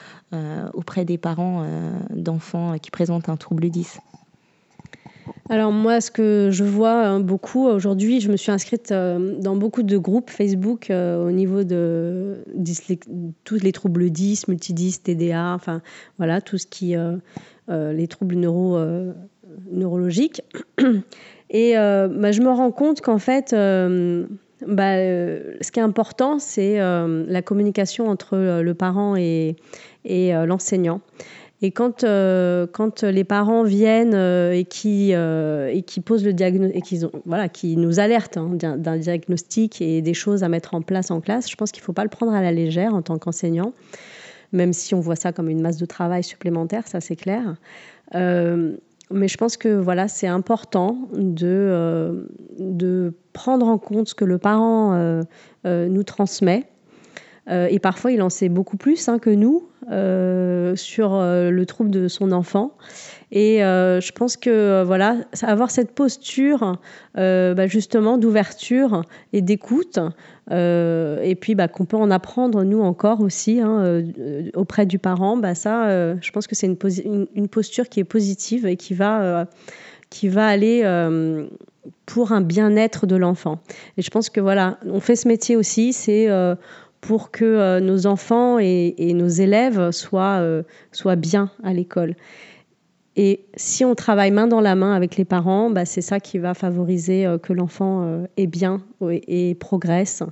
auprès 0.74 1.06
des 1.06 1.20
parents 1.20 1.64
d'enfants 2.10 2.78
qui 2.82 2.90
présentent 2.90 3.30
un 3.30 3.38
trouble 3.38 3.70
10 3.70 4.00
alors 5.52 5.74
moi, 5.74 6.00
ce 6.00 6.12
que 6.12 6.48
je 6.50 6.64
vois 6.64 6.94
hein, 6.94 7.20
beaucoup 7.20 7.68
aujourd'hui, 7.68 8.22
je 8.22 8.32
me 8.32 8.38
suis 8.38 8.54
inscrite 8.54 8.94
euh, 8.94 9.36
dans 9.38 9.58
beaucoup 9.58 9.84
de 9.84 9.98
groupes 9.98 10.30
Facebook 10.30 10.90
euh, 10.90 11.28
au 11.28 11.32
niveau 11.32 11.66
de 11.66 12.46
tous 13.44 13.62
les 13.62 13.72
troubles 13.74 14.10
10, 14.10 14.48
multidis, 14.48 15.00
TDA, 15.00 15.54
enfin 15.54 15.82
voilà, 16.18 16.40
tout 16.40 16.58
ce 16.58 16.66
qui, 16.66 16.96
euh, 16.96 17.18
les 17.68 18.08
troubles 18.08 18.36
neuro, 18.36 18.80
neurologiques. 19.70 20.42
Et 21.50 21.74
bah, 21.74 22.32
je 22.32 22.42
me 22.42 22.50
rends 22.50 22.72
compte 22.72 23.02
qu'en 23.02 23.20
fait, 23.20 23.52
bah, 23.52 24.96
ce 24.96 25.70
qui 25.70 25.80
est 25.80 25.84
important, 25.84 26.40
c'est 26.40 26.78
la 26.78 27.42
communication 27.42 28.08
entre 28.08 28.38
le 28.38 28.74
parent 28.74 29.18
et 29.18 29.58
l'enseignant. 30.06 31.02
Et 31.64 31.72
quand, 31.72 32.04
euh, 32.04 32.66
quand 32.66 33.04
les 33.04 33.24
parents 33.24 33.64
viennent 33.64 34.16
euh, 34.16 34.52
et, 34.52 34.66
qui, 34.66 35.14
euh, 35.14 35.70
et 35.72 35.84
qui 35.84 36.02
posent 36.02 36.26
le 36.26 36.34
diagnostic, 36.34 36.84
qui, 36.84 37.00
voilà, 37.26 37.50
qui 37.50 37.78
nous 37.78 38.00
alertent 38.00 38.38
hein, 38.38 38.50
d'un 38.56 38.98
diagnostic 38.98 39.80
et 39.80 40.02
des 40.02 40.16
choses 40.16 40.44
à 40.44 40.50
mettre 40.50 40.74
en 40.74 40.82
place 40.82 41.12
en 41.12 41.22
classe, 41.22 41.50
je 41.50 41.56
pense 41.56 41.72
qu'il 41.72 41.82
ne 41.82 41.86
faut 41.86 41.94
pas 41.94 42.04
le 42.04 42.10
prendre 42.10 42.34
à 42.34 42.42
la 42.42 42.52
légère 42.52 42.96
en 42.96 43.04
tant 43.04 43.20
qu'enseignant, 43.20 43.74
même 44.54 44.74
si 44.74 44.96
on 44.96 45.00
voit 45.00 45.16
ça 45.16 45.34
comme 45.34 45.50
une 45.50 45.62
masse 45.62 45.78
de 45.78 45.86
travail 45.86 46.24
supplémentaire, 46.24 46.88
ça 46.88 47.00
c'est 47.00 47.16
clair. 47.16 47.56
mais 48.14 49.28
je 49.28 49.38
pense 49.38 49.56
que 49.56 49.70
voilà, 49.70 50.08
c'est 50.08 50.28
important 50.28 51.10
de, 51.14 52.28
de 52.58 53.14
prendre 53.34 53.68
en 53.68 53.78
compte 53.78 54.08
ce 54.08 54.16
que 54.16 54.26
le 54.26 54.40
parent 54.40 55.22
nous 55.64 56.04
transmet 56.04 56.71
euh, 57.50 57.68
et 57.70 57.80
parfois, 57.80 58.12
il 58.12 58.22
en 58.22 58.30
sait 58.30 58.50
beaucoup 58.50 58.78
plus 58.78 59.10
hein, 59.10 59.20
que 59.20 59.30
nous 59.30 59.68
euh, 59.92 60.76
sur 60.76 61.16
euh, 61.16 61.50
le 61.50 61.66
trouble 61.66 61.90
de 61.90 62.08
son 62.08 62.32
enfant. 62.32 62.78
Et 63.32 63.60
je 63.60 64.12
pense 64.12 64.36
que 64.36 64.84
voilà, 64.84 65.16
avoir 65.44 65.72
cette 65.72 65.92
posture 65.92 66.78
bah, 67.16 67.68
justement 67.68 68.18
d'ouverture 68.18 69.04
et 69.32 69.42
d'écoute, 69.42 70.00
et 70.50 71.38
puis 71.40 71.56
bah, 71.56 71.70
qu'on 71.70 71.86
peut 71.86 71.96
en 71.96 72.12
apprendre 72.12 72.66
nous 72.66 72.82
encore 72.82 73.22
aussi 73.22 73.62
hein, 73.62 74.04
auprès 74.54 74.86
du 74.86 75.00
parent, 75.00 75.38
bah, 75.38 75.56
ça, 75.56 76.18
je 76.20 76.32
pense 76.32 76.46
que 76.46 76.56
c'est 76.56 76.68
une, 76.68 77.48
posture 77.48 77.88
qui 77.88 78.02
est 78.02 78.04
positive 78.04 78.66
et 78.66 78.76
qui 78.76 78.96
va, 78.96 79.48
qui 80.10 80.28
va 80.28 80.46
aller 80.46 80.84
pour 82.06 82.34
un 82.34 82.42
bien-être 82.42 83.08
de 83.08 83.16
l'enfant. 83.16 83.60
Et 83.96 84.02
je 84.02 84.10
pense 84.10 84.30
que 84.30 84.42
voilà, 84.42 84.78
on 84.86 85.00
fait 85.00 85.16
ce 85.16 85.30
métier 85.30 85.56
aussi, 85.56 85.94
c'est 85.94 86.28
pour 87.02 87.32
que 87.32 87.44
euh, 87.44 87.80
nos 87.80 88.06
enfants 88.06 88.60
et, 88.60 89.14
nos 89.14 89.28
élèves 89.28 89.92
soient, 89.92 90.40
euh, 90.40 90.64
soient 90.92 91.16
bien 91.16 91.50
à 91.64 91.74
l'école. 91.74 92.16
Et 93.18 93.46
si 93.58 93.84
on 93.84 93.96
travaille 93.96 94.32
main 94.32 94.48
dans 94.48 94.62
la 94.62 94.76
main 94.76 94.94
avec 94.94 95.18
les 95.18 95.26
parents, 95.26 95.70
bah, 95.70 95.84
c'est 95.84 96.02
ça 96.02 96.20
qui 96.20 96.38
va 96.38 96.54
favoriser 96.54 97.26
euh, 97.26 97.38
que 97.38 97.52
l'enfant 97.52 98.26
est 98.38 98.48
bien 98.48 98.82
et, 99.10 99.56
progresse. 99.56 100.24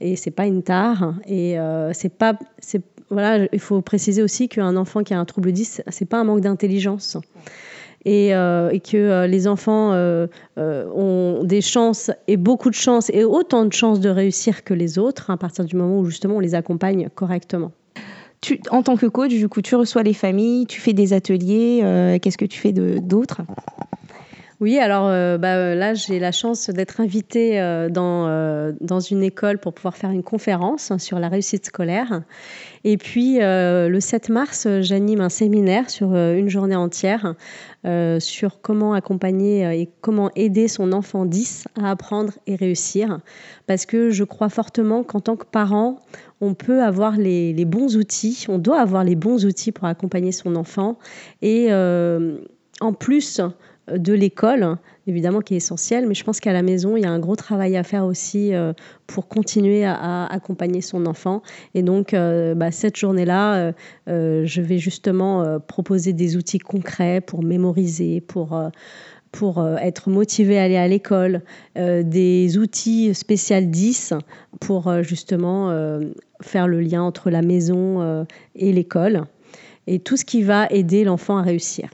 Et 0.00 0.14
c'est 0.16 0.30
pas 0.30 0.46
une 0.46 0.62
tare. 0.62 1.14
Et 1.26 1.56
c'est 1.92 2.16
pas, 2.16 2.38
voilà, 3.10 3.46
il 3.52 3.60
faut 3.60 3.80
préciser 3.80 4.22
aussi 4.22 4.48
qu'un 4.48 4.76
enfant 4.76 5.02
qui 5.02 5.14
a 5.14 5.18
un 5.18 5.24
trouble 5.24 5.52
10, 5.52 5.82
c'est 5.88 6.04
pas 6.04 6.18
un 6.18 6.24
manque 6.24 6.40
d'intelligence 6.40 7.16
et, 8.04 8.34
euh, 8.34 8.70
et 8.70 8.80
que 8.80 8.96
euh, 8.96 9.26
les 9.26 9.46
enfants 9.46 9.92
euh, 9.92 10.26
ont 10.56 11.44
des 11.44 11.60
chances 11.60 12.10
et 12.28 12.36
beaucoup 12.36 12.70
de 12.70 12.74
chances 12.74 13.10
et 13.10 13.24
autant 13.24 13.64
de 13.64 13.72
chances 13.72 14.00
de 14.00 14.08
réussir 14.08 14.64
que 14.64 14.74
les 14.74 14.98
autres 14.98 15.30
à 15.30 15.36
partir 15.36 15.64
du 15.64 15.76
moment 15.76 15.98
où 15.98 16.06
justement 16.06 16.36
on 16.36 16.40
les 16.40 16.54
accompagne 16.54 17.08
correctement. 17.14 17.72
Tu, 18.40 18.60
en 18.70 18.82
tant 18.82 18.96
que 18.96 19.06
coach, 19.06 19.30
du 19.30 19.48
coup, 19.48 19.62
tu 19.62 19.76
reçois 19.76 20.02
les 20.02 20.14
familles, 20.14 20.66
tu 20.66 20.80
fais 20.80 20.92
des 20.92 21.12
ateliers. 21.12 22.18
Qu'est-ce 22.20 22.36
que 22.36 22.44
tu 22.44 22.58
fais 22.58 22.72
d'autre? 22.72 23.42
Oui, 24.62 24.78
alors 24.78 25.08
bah, 25.38 25.74
là, 25.74 25.92
j'ai 25.92 26.18
la 26.18 26.32
chance 26.32 26.70
d'être 26.70 27.00
invitée 27.00 27.58
dans, 27.90 28.72
dans 28.80 29.00
une 29.00 29.22
école 29.22 29.58
pour 29.58 29.74
pouvoir 29.74 29.96
faire 29.96 30.10
une 30.10 30.22
conférence 30.22 30.96
sur 30.96 31.18
la 31.18 31.28
réussite 31.28 31.66
scolaire. 31.66 32.22
Et 32.84 32.96
puis, 32.96 33.38
le 33.40 33.98
7 34.00 34.30
mars, 34.30 34.66
j'anime 34.80 35.20
un 35.20 35.28
séminaire 35.28 35.90
sur 35.90 36.14
une 36.14 36.48
journée 36.48 36.76
entière 36.76 37.34
euh, 37.84 38.20
sur 38.20 38.60
comment 38.60 38.94
accompagner 38.94 39.66
euh, 39.66 39.72
et 39.72 39.88
comment 40.02 40.30
aider 40.36 40.68
son 40.68 40.92
enfant 40.92 41.26
10 41.26 41.66
à 41.74 41.90
apprendre 41.90 42.32
et 42.46 42.54
réussir. 42.54 43.18
Parce 43.66 43.86
que 43.86 44.10
je 44.10 44.22
crois 44.22 44.48
fortement 44.48 45.02
qu'en 45.02 45.18
tant 45.18 45.34
que 45.34 45.46
parent, 45.46 45.98
on 46.40 46.54
peut 46.54 46.80
avoir 46.80 47.16
les, 47.16 47.64
bons 47.64 47.96
outils, 47.96 48.46
on 48.48 48.58
doit 48.58 48.78
avoir 48.78 49.02
les 49.02 49.16
bons 49.16 49.44
outils 49.46 49.72
pour 49.72 49.86
accompagner 49.86 50.30
son 50.30 50.54
enfant. 50.54 50.96
Et 51.40 51.72
euh, 51.72 52.38
en 52.80 52.92
plus, 52.92 53.40
de 53.88 54.12
l'école, 54.12 54.76
évidemment, 55.06 55.40
qui 55.40 55.54
est 55.54 55.56
essentiel, 55.56 56.06
mais 56.06 56.14
je 56.14 56.24
pense 56.24 56.40
qu'à 56.40 56.52
la 56.52 56.62
maison, 56.62 56.96
il 56.96 57.02
y 57.02 57.06
a 57.06 57.10
un 57.10 57.18
gros 57.18 57.36
travail 57.36 57.76
à 57.76 57.82
faire 57.82 58.04
aussi 58.04 58.54
euh, 58.54 58.72
pour 59.06 59.28
continuer 59.28 59.84
à, 59.84 60.26
accompagner 60.26 60.80
son 60.80 61.06
enfant. 61.06 61.42
Et 61.74 61.82
donc, 61.82 62.14
euh, 62.14 62.54
bah, 62.54 62.70
cette 62.70 62.96
journée-là, 62.96 63.72
euh, 64.08 64.42
je 64.44 64.62
vais 64.62 64.78
justement 64.78 65.58
proposer 65.60 66.12
des 66.12 66.36
outils 66.36 66.58
concrets 66.58 67.20
pour 67.20 67.42
mémoriser, 67.42 68.20
pour 68.20 68.60
pour 69.30 69.66
être 69.78 70.10
motivé 70.10 70.58
à 70.58 70.64
aller 70.64 70.76
à 70.76 70.86
l'école, 70.86 71.40
des 71.74 72.58
outils 72.58 73.14
spécial 73.14 73.70
10 73.70 74.12
pour 74.60 75.02
justement 75.02 75.70
faire 76.42 76.68
le 76.68 76.82
lien 76.82 77.02
entre 77.02 77.30
la 77.30 77.40
maison 77.40 78.26
et 78.54 78.72
l'école, 78.74 79.24
et 79.86 80.00
tout 80.00 80.18
ce 80.18 80.26
qui 80.26 80.42
va 80.42 80.66
aider 80.68 81.04
l'enfant 81.04 81.38
à 81.38 81.42
réussir. 81.42 81.88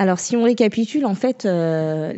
Alors 0.00 0.20
si 0.20 0.36
on 0.36 0.44
récapitule, 0.44 1.04
en 1.04 1.16
fait, 1.16 1.44
euh, 1.44 2.12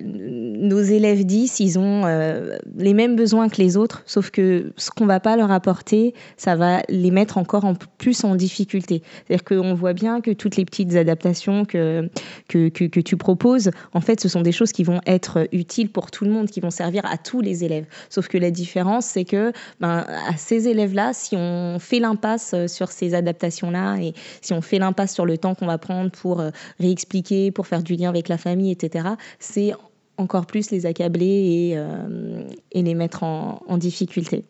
nos 0.61 0.81
élèves 0.81 1.25
10, 1.25 1.61
ils 1.61 1.79
ont 1.79 2.05
euh, 2.05 2.57
les 2.77 2.94
mêmes 2.94 3.16
besoins 3.16 3.49
que 3.49 3.57
les 3.61 3.77
autres, 3.77 4.03
sauf 4.07 4.31
que 4.31 4.73
ce 4.77 4.90
qu'on 4.90 5.07
va 5.07 5.20
pas 5.20 5.37
leur 5.37 5.51
apporter, 5.51 6.14
ça 6.37 6.55
va 6.55 6.83
les 6.88 7.11
mettre 7.11 7.38
encore 7.38 7.64
en 7.64 7.75
plus 7.75 8.25
en 8.25 8.35
difficulté. 8.35 9.03
C'est-à-dire 9.27 9.44
qu'on 9.44 9.75
voit 9.75 9.92
bien 9.92 10.20
que 10.20 10.31
toutes 10.31 10.57
les 10.57 10.64
petites 10.64 10.94
adaptations 10.94 11.64
que, 11.64 12.09
que, 12.49 12.68
que, 12.68 13.01
tu 13.01 13.16
proposes, 13.16 13.70
en 13.92 14.01
fait, 14.01 14.20
ce 14.20 14.29
sont 14.29 14.42
des 14.42 14.53
choses 14.53 14.73
qui 14.73 14.85
vont 14.85 15.01
être 15.07 15.49
utiles 15.53 15.90
pour 15.90 16.11
tout 16.11 16.25
le 16.25 16.31
monde, 16.31 16.49
qui 16.49 16.61
vont 16.61 16.70
servir 16.70 17.05
à 17.07 17.16
tous 17.16 17.40
les 17.40 17.64
élèves. 17.64 17.87
Sauf 18.11 18.29
que 18.29 18.38
la 18.38 18.51
différence, 18.51 19.07
c'est 19.07 19.25
que 19.25 19.53
ben, 19.81 20.05
à 20.29 20.37
ces 20.37 20.68
élèves-là, 20.68 21.12
si 21.14 21.37
on 21.37 21.79
fait 21.79 21.99
l'impasse 21.99 22.55
sur 22.66 22.90
ces 22.90 23.14
adaptations-là 23.14 23.96
et 23.96 24.14
si 24.42 24.53
on 24.53 24.61
fait 24.61 24.79
l'impasse 24.79 25.14
sur 25.14 25.27
le 25.27 25.38
temps 25.38 25.55
qu'on 25.55 25.66
va 25.66 25.79
prendre 25.79 26.11
pour 26.11 26.40
euh, 26.40 26.51
réexpliquer, 26.79 27.51
pour 27.51 27.66
faire 27.66 27.83
du 27.83 27.94
lien 27.94 28.09
avec 28.09 28.29
la 28.29 28.38
famille, 28.38 28.70
etc., 28.70 29.09
c'est 29.38 29.73
encore 30.20 30.46
plus 30.46 30.70
les 30.70 30.87
accabler 30.87 31.26
et, 31.26 31.72
euh, 31.76 32.42
les 32.74 32.94
mettre 32.94 33.22
en, 33.22 33.62
en 33.66 33.78
difficulté. 33.78 34.44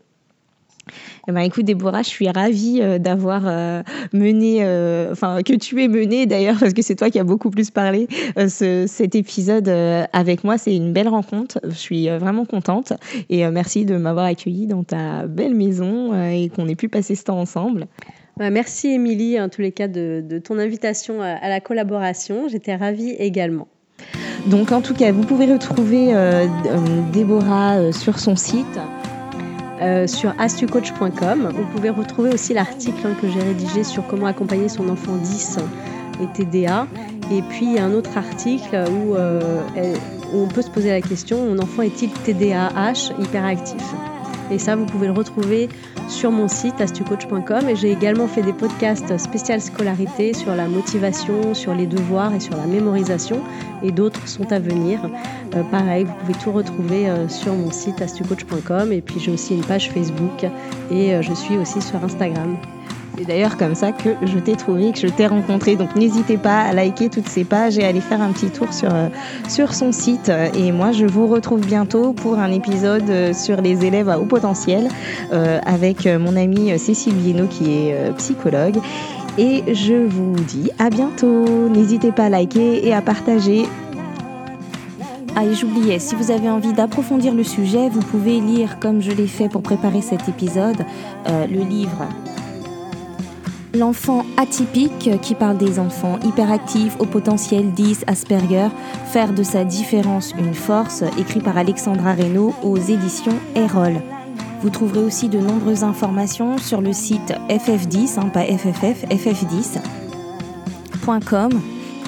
Eh 1.29 1.33
ben, 1.33 1.43
écoute, 1.43 1.67
Déborah, 1.67 2.03
je 2.03 2.09
suis 2.09 2.29
ravie 2.29 2.81
euh, 2.83 2.99
d'avoir 2.99 3.43
euh, 3.47 3.83
mené, 4.13 4.65
enfin, 5.13 5.43
que 5.43 5.53
tu 5.55 5.83
aies 5.83 5.89
mené 5.89 6.27
d'ailleurs, 6.27 6.57
parce 6.59 6.73
que 6.73 6.83
c'est 6.83 6.97
toi 6.97 7.11
qui 7.11 7.19
as 7.19 7.25
beaucoup 7.25 7.51
plus 7.51 7.71
parlé, 7.71 8.09
ce, 8.37 8.87
cet 8.89 9.15
épisode 9.15 9.69
avec 10.13 10.43
moi. 10.43 10.59
C'est 10.59 10.75
une 10.75 10.93
belle 10.93 11.09
rencontre. 11.09 11.61
Je 11.65 11.75
suis 11.75 12.09
vraiment 12.09 12.45
contente. 12.45 12.93
Et 13.29 13.47
merci 13.51 13.85
de 13.85 13.97
m'avoir 13.97 14.25
accueillie 14.25 14.67
dans 14.67 14.83
ta 14.83 15.27
belle 15.27 15.55
maison 15.55 16.15
et 16.29 16.49
qu'on 16.49 16.67
ait 16.67 16.77
pu 16.77 16.89
passer 16.89 17.15
ce 17.15 17.25
temps 17.25 17.39
ensemble. 17.39 17.87
Bah, 18.41 18.49
merci 18.49 18.89
Émilie, 18.89 19.39
en 19.39 19.51
tous 19.51 19.61
les 19.61 19.71
cas, 19.71 19.87
de, 19.87 20.41
ton 20.43 20.59
invitation 20.59 21.21
à, 21.21 21.47
la 21.47 21.61
collaboration. 21.61 22.49
J'étais 22.49 22.75
ravie 22.75 23.11
également. 23.11 23.69
Donc 24.47 24.73
en 24.73 24.81
tout 24.81 24.95
cas, 24.95 25.13
vous 25.13 25.23
pouvez 25.23 25.51
retrouver 25.53 26.15
euh, 26.15 26.47
euh, 26.67 27.03
Déborah 27.13 27.77
euh, 27.77 27.93
sur 27.93 28.19
son 28.19 28.37
site. 28.37 28.79
sur 30.07 30.35
astucoach.com. 30.39 31.53
Vous 31.55 31.65
pouvez 31.75 31.91
retrouver 31.91 32.31
aussi 32.35 32.53
l'article 32.53 33.07
hein, 33.07 33.17
que 33.21 33.29
j'ai 33.29 33.41
rédigé 33.41 33.83
sur 33.83 34.07
comment 34.07 34.27
accompagner 34.27 34.69
son 34.69 34.89
enfant 34.89 35.17
10 35.17 35.59
et 36.23 36.27
TDA. 36.35 36.87
Et 37.33 37.43
puis 37.43 37.79
un 37.79 37.93
autre 37.93 38.19
article 38.19 38.77
où, 38.91 39.15
où 39.15 40.43
on 40.43 40.49
peut 40.49 40.63
se 40.63 40.71
poser 40.71 40.91
la 40.91 41.01
question, 41.01 41.47
mon 41.47 41.59
enfant 41.59 41.83
est-il 41.83 42.11
TDAH 42.11 43.15
hyperactif? 43.21 43.83
Et 44.51 44.59
ça, 44.59 44.77
vous 44.77 44.85
pouvez 44.85 45.07
le 45.07 45.13
retrouver 45.13 45.69
sur 46.11 46.31
mon 46.31 46.49
site 46.49 46.81
astucoach.com. 46.81 47.69
Et 47.69 47.77
j'ai 47.77 47.93
également 47.93 48.27
fait 48.27 48.43
des 48.43 48.53
podcasts 48.53 49.17
spécial 49.17 49.61
scolarité 49.61 50.35
sur 50.35 50.55
la 50.55 50.67
motivation, 50.67 51.55
sur 51.55 51.75
les 51.75 51.87
devoirs 51.87 52.35
et 52.35 52.41
sur 52.41 52.57
la 52.57 52.67
mémorisation. 52.67 53.41
Et 53.83 53.93
d'autres 53.93 54.27
sont 54.29 54.53
à 54.53 54.59
venir. 54.59 55.01
Euh, 55.55 55.63
pareil, 55.71 56.05
vous 56.05 56.15
pouvez 56.21 56.35
tout 56.35 56.53
retrouver 56.53 57.09
euh, 57.09 57.29
sur 57.29 57.55
mon 57.55 57.71
site 57.71 58.03
astucoach.com. 58.03 58.93
Et 58.93 59.01
puis 59.01 59.21
j'ai 59.21 59.31
aussi 59.31 59.55
une 59.55 59.65
page 59.65 59.91
Facebook 59.91 60.45
et 60.91 61.15
euh, 61.15 61.23
je 61.23 61.33
suis 61.33 61.57
aussi 61.57 61.81
sur 61.81 62.03
Instagram. 62.05 62.57
C'est 63.21 63.27
d'ailleurs 63.27 63.59
comme 63.59 63.75
ça 63.75 63.93
que 63.93 64.17
je 64.23 64.39
t'ai 64.39 64.57
trouvé, 64.57 64.93
que 64.93 64.99
je 64.99 65.07
t'ai 65.07 65.27
rencontré. 65.27 65.77
Donc 65.77 65.95
n'hésitez 65.95 66.39
pas 66.39 66.61
à 66.61 66.73
liker 66.73 67.11
toutes 67.11 67.29
ces 67.29 67.45
pages 67.45 67.77
et 67.77 67.85
à 67.85 67.89
aller 67.89 68.01
faire 68.01 68.23
un 68.23 68.33
petit 68.33 68.49
tour 68.49 68.73
sur, 68.73 68.89
euh, 68.95 69.09
sur 69.47 69.75
son 69.75 69.93
site. 69.93 70.33
Et 70.57 70.73
moi, 70.73 70.93
je 70.93 71.05
vous 71.05 71.27
retrouve 71.27 71.61
bientôt 71.61 72.15
pour 72.15 72.39
un 72.39 72.51
épisode 72.51 73.11
euh, 73.11 73.35
sur 73.35 73.61
les 73.61 73.85
élèves 73.85 74.09
à 74.09 74.19
haut 74.19 74.25
potentiel 74.25 74.89
euh, 75.35 75.59
avec 75.67 76.07
mon 76.07 76.35
amie 76.35 76.79
Cécile 76.79 77.13
Viennot 77.13 77.47
qui 77.47 77.71
est 77.71 78.17
psychologue. 78.17 78.79
Et 79.37 79.65
je 79.75 79.97
vous 79.97 80.33
dis 80.37 80.71
à 80.79 80.89
bientôt. 80.89 81.69
N'hésitez 81.69 82.13
pas 82.13 82.25
à 82.25 82.29
liker 82.31 82.89
et 82.89 82.95
à 82.95 83.03
partager. 83.03 83.67
Ah 85.37 85.45
et 85.45 85.55
j'oubliais, 85.55 85.99
si 85.99 86.15
vous 86.15 86.31
avez 86.31 86.49
envie 86.49 86.73
d'approfondir 86.73 87.35
le 87.35 87.45
sujet, 87.45 87.91
vous 87.91 88.01
pouvez 88.01 88.41
lire, 88.41 88.79
comme 88.81 89.03
je 89.03 89.13
l'ai 89.13 89.27
fait 89.27 89.51
pour 89.51 89.61
préparer 89.61 90.01
cet 90.01 90.27
épisode, 90.29 90.87
le 91.27 91.63
livre 91.63 92.09
L'enfant 93.73 94.27
atypique 94.37 95.09
qui 95.23 95.37
parle 95.37 95.57
des 95.57 95.79
enfants 95.79 96.19
hyperactifs 96.25 96.97
au 96.99 97.07
potentiel 97.07 97.71
10 97.71 98.03
Asperger, 98.09 98.67
faire 99.07 99.33
de 99.33 99.45
sa 99.45 99.65
différence 99.65 100.35
une 100.37 100.55
force, 100.55 101.05
écrit 101.19 101.39
par 101.41 101.57
Alexandra 101.57 102.15
Reynaud 102.15 102.53
aux 102.65 102.79
éditions 102.79 103.39
Erol. 103.55 104.03
Vous 104.63 104.71
trouverez 104.71 105.05
aussi 105.05 105.29
de 105.29 105.39
nombreuses 105.39 105.85
informations 105.85 106.59
sur 106.59 106.81
le 106.81 106.93
site 106.93 107.33
ff10, 107.49 108.19
hein, 108.19 108.29
pas 108.29 108.45
fff, 108.45 109.05
ff10.com 109.09 111.51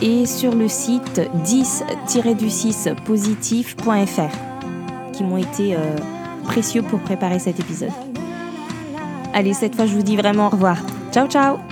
et 0.02 0.26
sur 0.26 0.56
le 0.56 0.66
site 0.66 1.20
10-6 1.44 2.96
positif.fr 3.04 5.12
qui 5.12 5.22
m'ont 5.22 5.36
été 5.36 5.76
euh, 5.76 5.96
précieux 6.42 6.82
pour 6.82 6.98
préparer 6.98 7.38
cet 7.38 7.60
épisode. 7.60 7.92
Allez, 9.32 9.54
cette 9.54 9.76
fois 9.76 9.86
je 9.86 9.94
vous 9.94 10.02
dis 10.02 10.16
vraiment 10.16 10.48
au 10.48 10.50
revoir. 10.50 10.78
Ciao, 11.12 11.28
ciao 11.28 11.71